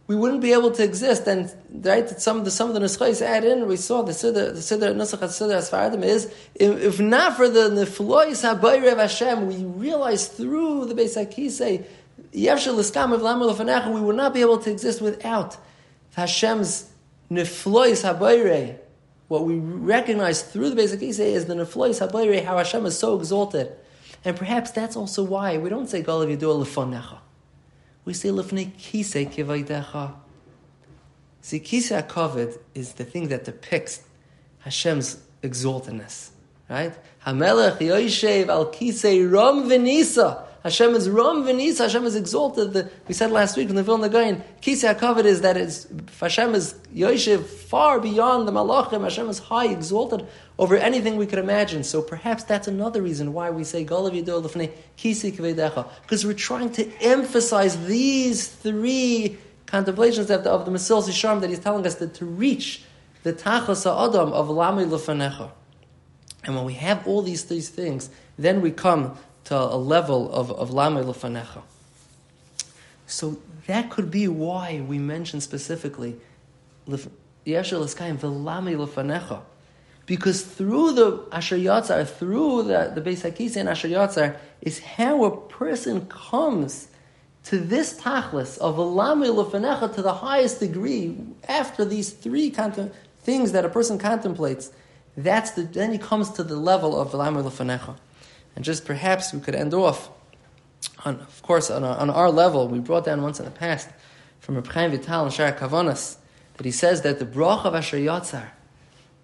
we 0.06 0.14
wouldn't 0.14 0.40
be 0.40 0.52
able 0.52 0.70
to 0.70 0.84
exist. 0.84 1.26
And 1.26 1.52
right, 1.84 2.08
some 2.20 2.38
of 2.38 2.44
the 2.44 2.50
some 2.50 2.68
of 2.68 2.74
the 2.74 2.80
nuschais 2.80 3.22
add 3.22 3.44
in. 3.44 3.66
We 3.66 3.76
saw 3.76 4.02
the 4.02 4.12
siddur, 4.12 4.54
the 4.54 4.60
siddur 4.60 4.94
nusach 4.94 5.20
siddur 5.20 5.56
asfaradim 5.56 6.04
is 6.04 6.32
if, 6.54 7.00
not 7.00 7.36
for 7.36 7.48
the 7.48 7.70
neflois 7.70 8.44
of 8.44 8.98
Hashem, 8.98 9.46
we 9.46 9.64
realize 9.64 10.28
through 10.28 10.86
the 10.86 10.94
Beis 10.94 11.16
Hakisei, 11.16 11.84
yevshel 12.32 12.74
liskam 12.74 13.12
of 13.12 13.22
lamu 13.22 13.94
we 13.94 14.00
would 14.00 14.16
not 14.16 14.34
be 14.34 14.40
able 14.40 14.58
to 14.58 14.70
exist 14.70 15.00
without 15.00 15.56
Hashem's 16.14 16.90
neflois 17.30 18.02
habayre 18.04 18.78
what 19.28 19.44
we 19.44 19.56
recognize 19.56 20.42
through 20.42 20.70
the 20.70 20.76
basic 20.76 21.00
Isay 21.00 21.32
is 21.32 21.46
the 21.46 21.54
Neflois 21.54 22.06
HaBayre, 22.06 22.44
how 22.44 22.58
Hashem 22.58 22.86
is 22.86 22.98
so 22.98 23.18
exalted. 23.18 23.72
And 24.24 24.36
perhaps 24.36 24.70
that's 24.70 24.96
also 24.96 25.24
why 25.24 25.58
we 25.58 25.68
don't 25.68 25.88
say 25.88 26.02
Galav 26.02 26.36
Yidua 26.36 26.64
Lefonecha. 26.64 27.18
We 28.06 28.14
say 28.14 28.28
Lefnei 28.30 28.70
Kisei 28.72 29.28
Kivaydecha. 29.30 30.14
See, 31.42 31.60
Kisei 31.60 32.06
HaKavod 32.06 32.56
is 32.72 32.92
the 32.94 33.04
thing 33.04 33.28
that 33.28 33.44
depicts 33.44 34.02
Hashem's 34.60 35.20
exaltedness. 35.42 36.30
Right? 36.70 36.94
Hamelech 37.26 37.78
Yoshev 37.78 38.48
Al 38.48 38.66
Kisei 38.72 39.30
Rom 39.30 39.68
Venisa. 39.68 40.44
Hashem 40.66 40.96
is 40.96 41.08
Ram 41.08 41.44
V'Nis, 41.44 41.78
Hashem 41.78 42.04
is 42.06 42.16
exalted. 42.16 42.72
The, 42.72 42.90
we 43.06 43.14
said 43.14 43.30
last 43.30 43.56
week 43.56 43.68
in 43.68 43.76
the 43.76 43.84
Vilna 43.84 44.08
Gaon, 44.08 44.42
Kisei 44.60 44.92
HaKavod 44.92 45.24
is 45.24 45.42
that 45.42 45.56
it's, 45.56 45.86
Hashem 46.18 46.56
is 46.56 46.74
Yoshev 46.92 47.44
far 47.44 48.00
beyond 48.00 48.48
the 48.48 48.52
Malachim. 48.52 49.04
Hashem 49.04 49.28
is 49.28 49.38
high, 49.38 49.68
exalted 49.68 50.26
over 50.58 50.76
anything 50.76 51.18
we 51.18 51.26
could 51.26 51.38
imagine. 51.38 51.84
So 51.84 52.02
perhaps 52.02 52.42
that's 52.42 52.66
another 52.66 53.00
reason 53.00 53.32
why 53.32 53.48
we 53.50 53.62
say 53.62 53.84
Golav 53.84 54.20
Yidol 54.20 54.42
Lefnei 54.42 54.72
Kisi 54.98 55.32
Kvedecha, 55.32 55.88
because 56.02 56.26
we're 56.26 56.32
trying 56.32 56.72
to 56.72 56.90
emphasize 57.00 57.86
these 57.86 58.48
three 58.48 59.38
contemplations 59.66 60.30
of 60.30 60.42
the, 60.42 60.50
of 60.50 60.64
the 60.64 60.72
Mesilas 60.72 61.04
Yesharim 61.04 61.42
that 61.42 61.50
he's 61.50 61.60
telling 61.60 61.86
us 61.86 61.94
that 61.94 62.14
to 62.14 62.24
reach 62.24 62.82
the 63.22 63.32
Tachas 63.32 63.86
Adam 63.86 64.32
of 64.32 64.50
Lami 64.50 64.84
Lefanecha. 64.84 65.48
And 66.42 66.56
when 66.56 66.64
we 66.64 66.74
have 66.74 67.06
all 67.06 67.22
these 67.22 67.44
these 67.44 67.68
things, 67.68 68.10
then 68.36 68.60
we 68.60 68.72
come 68.72 69.16
to 69.46 69.56
a 69.56 69.76
level 69.76 70.32
of, 70.32 70.50
of 70.52 70.70
Lame 70.72 71.04
Lefanecha. 71.04 71.62
So 73.06 73.38
that 73.66 73.90
could 73.90 74.10
be 74.10 74.28
why 74.28 74.80
we 74.80 74.98
mention 74.98 75.40
specifically 75.40 76.16
Yeshua 76.88 77.80
L'skayim 77.80 78.18
V'lame 78.18 78.76
Lefanecha. 78.76 79.40
Because 80.04 80.42
through 80.42 80.92
the 80.92 81.24
Asher 81.32 81.56
Yatzar, 81.56 82.06
through 82.06 82.64
the, 82.64 82.92
the 82.94 83.00
Beis 83.00 83.28
Hakisi 83.28 83.56
and 83.56 83.68
Asher 83.68 83.88
Yatzar, 83.88 84.36
is 84.62 84.80
how 84.80 85.24
a 85.24 85.36
person 85.36 86.06
comes 86.06 86.88
to 87.44 87.58
this 87.58 88.00
tachlis 88.00 88.58
of 88.58 88.76
V'lame 88.76 89.32
Lefanecha 89.32 89.94
to 89.94 90.02
the 90.02 90.14
highest 90.14 90.58
degree 90.58 91.16
after 91.48 91.84
these 91.84 92.10
three 92.10 92.50
contem- 92.50 92.92
things 93.20 93.52
that 93.52 93.64
a 93.64 93.68
person 93.68 93.98
contemplates. 93.98 94.72
That's 95.16 95.52
the, 95.52 95.62
then 95.62 95.92
he 95.92 95.98
comes 95.98 96.30
to 96.30 96.42
the 96.42 96.56
level 96.56 97.00
of 97.00 97.12
V'lame 97.12 97.42
Lefanecha. 97.48 97.96
And 98.56 98.64
just 98.64 98.84
perhaps 98.84 99.32
we 99.32 99.40
could 99.40 99.54
end 99.54 99.74
off, 99.74 100.10
on, 101.04 101.20
of 101.20 101.42
course, 101.42 101.70
on, 101.70 101.84
on 101.84 102.10
our 102.10 102.30
level, 102.30 102.66
we 102.68 102.80
brought 102.80 103.04
down 103.04 103.22
once 103.22 103.38
in 103.38 103.44
the 103.44 103.50
past 103.50 103.88
from 104.40 104.56
Reb 104.56 104.66
Chaim 104.66 104.90
Vital 104.90 105.24
and 105.24 105.32
Shara 105.32 105.56
Kavanas 105.56 106.16
that 106.54 106.64
he 106.64 106.72
says 106.72 107.02
that 107.02 107.18
the 107.18 107.24
brach 107.26 107.64
of 107.66 107.74
Asher 107.74 107.98
Yatzar 107.98 108.48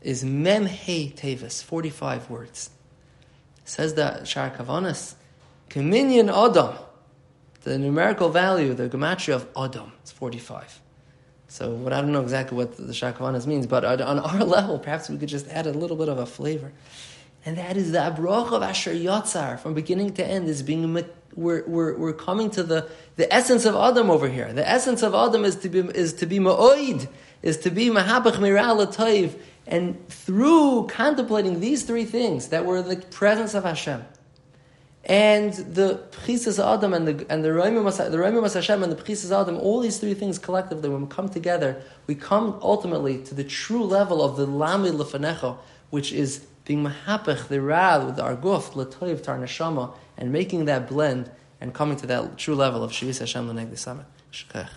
is 0.03 0.25
Mem 0.25 0.67
He 0.67 1.11
Tevis, 1.11 1.63
45 1.63 2.29
words. 2.29 2.71
says 3.65 3.95
that 3.95 4.23
Shara 4.25 4.55
Kavanas, 4.55 5.15
Communion 5.71 6.29
Adam, 6.29 6.75
the 7.63 7.79
numerical 7.79 8.29
value, 8.29 8.75
the 8.75 8.89
gematria 8.89 9.37
of 9.37 9.49
Adam, 9.57 9.93
is 10.05 10.11
45. 10.11 10.81
So 11.49 11.71
what, 11.71 11.93
I 11.93 12.01
don't 12.01 12.13
know 12.13 12.23
exactly 12.23 12.57
what 12.57 12.77
the 12.77 12.93
Shara 12.93 13.15
Kavanas 13.15 13.47
means, 13.47 13.67
but 13.67 13.85
on 13.85 14.19
our 14.19 14.45
level, 14.45 14.79
perhaps 14.79 15.09
we 15.09 15.17
could 15.17 15.29
just 15.29 15.49
add 15.49 15.67
a 15.67 15.73
little 15.73 15.97
bit 15.97 16.09
of 16.09 16.19
a 16.19 16.27
flavor. 16.27 16.73
And 17.45 17.59
that 17.59 17.77
is 17.77 17.93
the 17.93 17.99
Abrach 17.99 18.53
of 18.53 18.63
Asher 18.63 18.93
Yatzar, 18.93 19.59
from 19.59 19.75
beginning 19.75 20.15
to 20.15 20.25
end, 20.25 20.49
is 20.49 20.63
being 20.63 20.95
we're, 21.35 21.65
we're, 21.67 21.97
we're 21.97 22.13
coming 22.13 22.51
to 22.51 22.63
the, 22.63 22.89
the 23.17 23.33
essence 23.33 23.65
of 23.65 23.75
Adam 23.75 24.11
over 24.11 24.29
here. 24.29 24.53
The 24.53 24.69
essence 24.69 25.03
of 25.03 25.15
Adam 25.15 25.45
is 25.45 25.57
to 25.57 25.69
be 25.69 25.81
is 25.81 26.13
to 26.15 26.27
be 26.27 26.39
ma'oid, 26.39 27.09
is 27.43 27.57
to 27.59 27.71
be 27.71 27.89
mahabach 27.89 28.35
miral 28.35 28.87
toiv, 28.87 29.35
and 29.67 30.07
through 30.09 30.87
contemplating 30.89 31.61
these 31.61 31.83
three 31.85 32.05
things 32.05 32.49
that 32.49 32.65
were 32.65 32.83
the 32.83 32.97
presence 32.97 33.55
of 33.55 33.65
Hashem, 33.65 34.05
and 35.05 35.53
the 35.53 36.03
Pchisis 36.13 36.63
Adam 36.63 36.95
and 36.95 37.09
the 37.09 37.27
and 37.29 37.43
the 37.45 37.49
Roimim 37.49 38.55
Hashem 38.55 38.83
and 38.83 38.93
the 38.93 38.97
Pchisis 38.97 39.33
Adam, 39.33 39.57
all 39.57 39.81
these 39.81 39.99
three 39.99 40.15
things 40.15 40.39
collectively, 40.39 40.89
when 40.89 41.03
we 41.03 41.09
come 41.09 41.29
together, 41.29 41.83
we 42.07 42.15
come 42.15 42.59
ultimately 42.63 43.19
to 43.25 43.35
the 43.35 43.45
true 43.45 43.85
level 43.85 44.23
of 44.23 44.37
the 44.37 44.47
Lami 44.47 44.91
Lefanecha, 44.91 45.57
which 45.91 46.13
is 46.13 46.47
being 46.65 46.85
mahapech 46.85 47.49
the 47.49 47.61
rad 47.61 48.05
with 48.07 48.21
our 48.21 48.37
guf 48.37 48.73
latoiv 48.73 49.23
tar 49.23 49.39
neshama 49.39 49.95
and 50.17 50.33
making 50.33 50.65
that 50.67 50.89
blend 50.89 51.31
and 51.61 51.75
coming 51.75 51.97
to 51.97 52.07
that 52.07 52.37
true 52.39 52.55
level 52.55 52.83
of 52.83 52.93
shivis 52.93 53.19
Hashem 53.19 53.49
l'negdi 53.49 54.69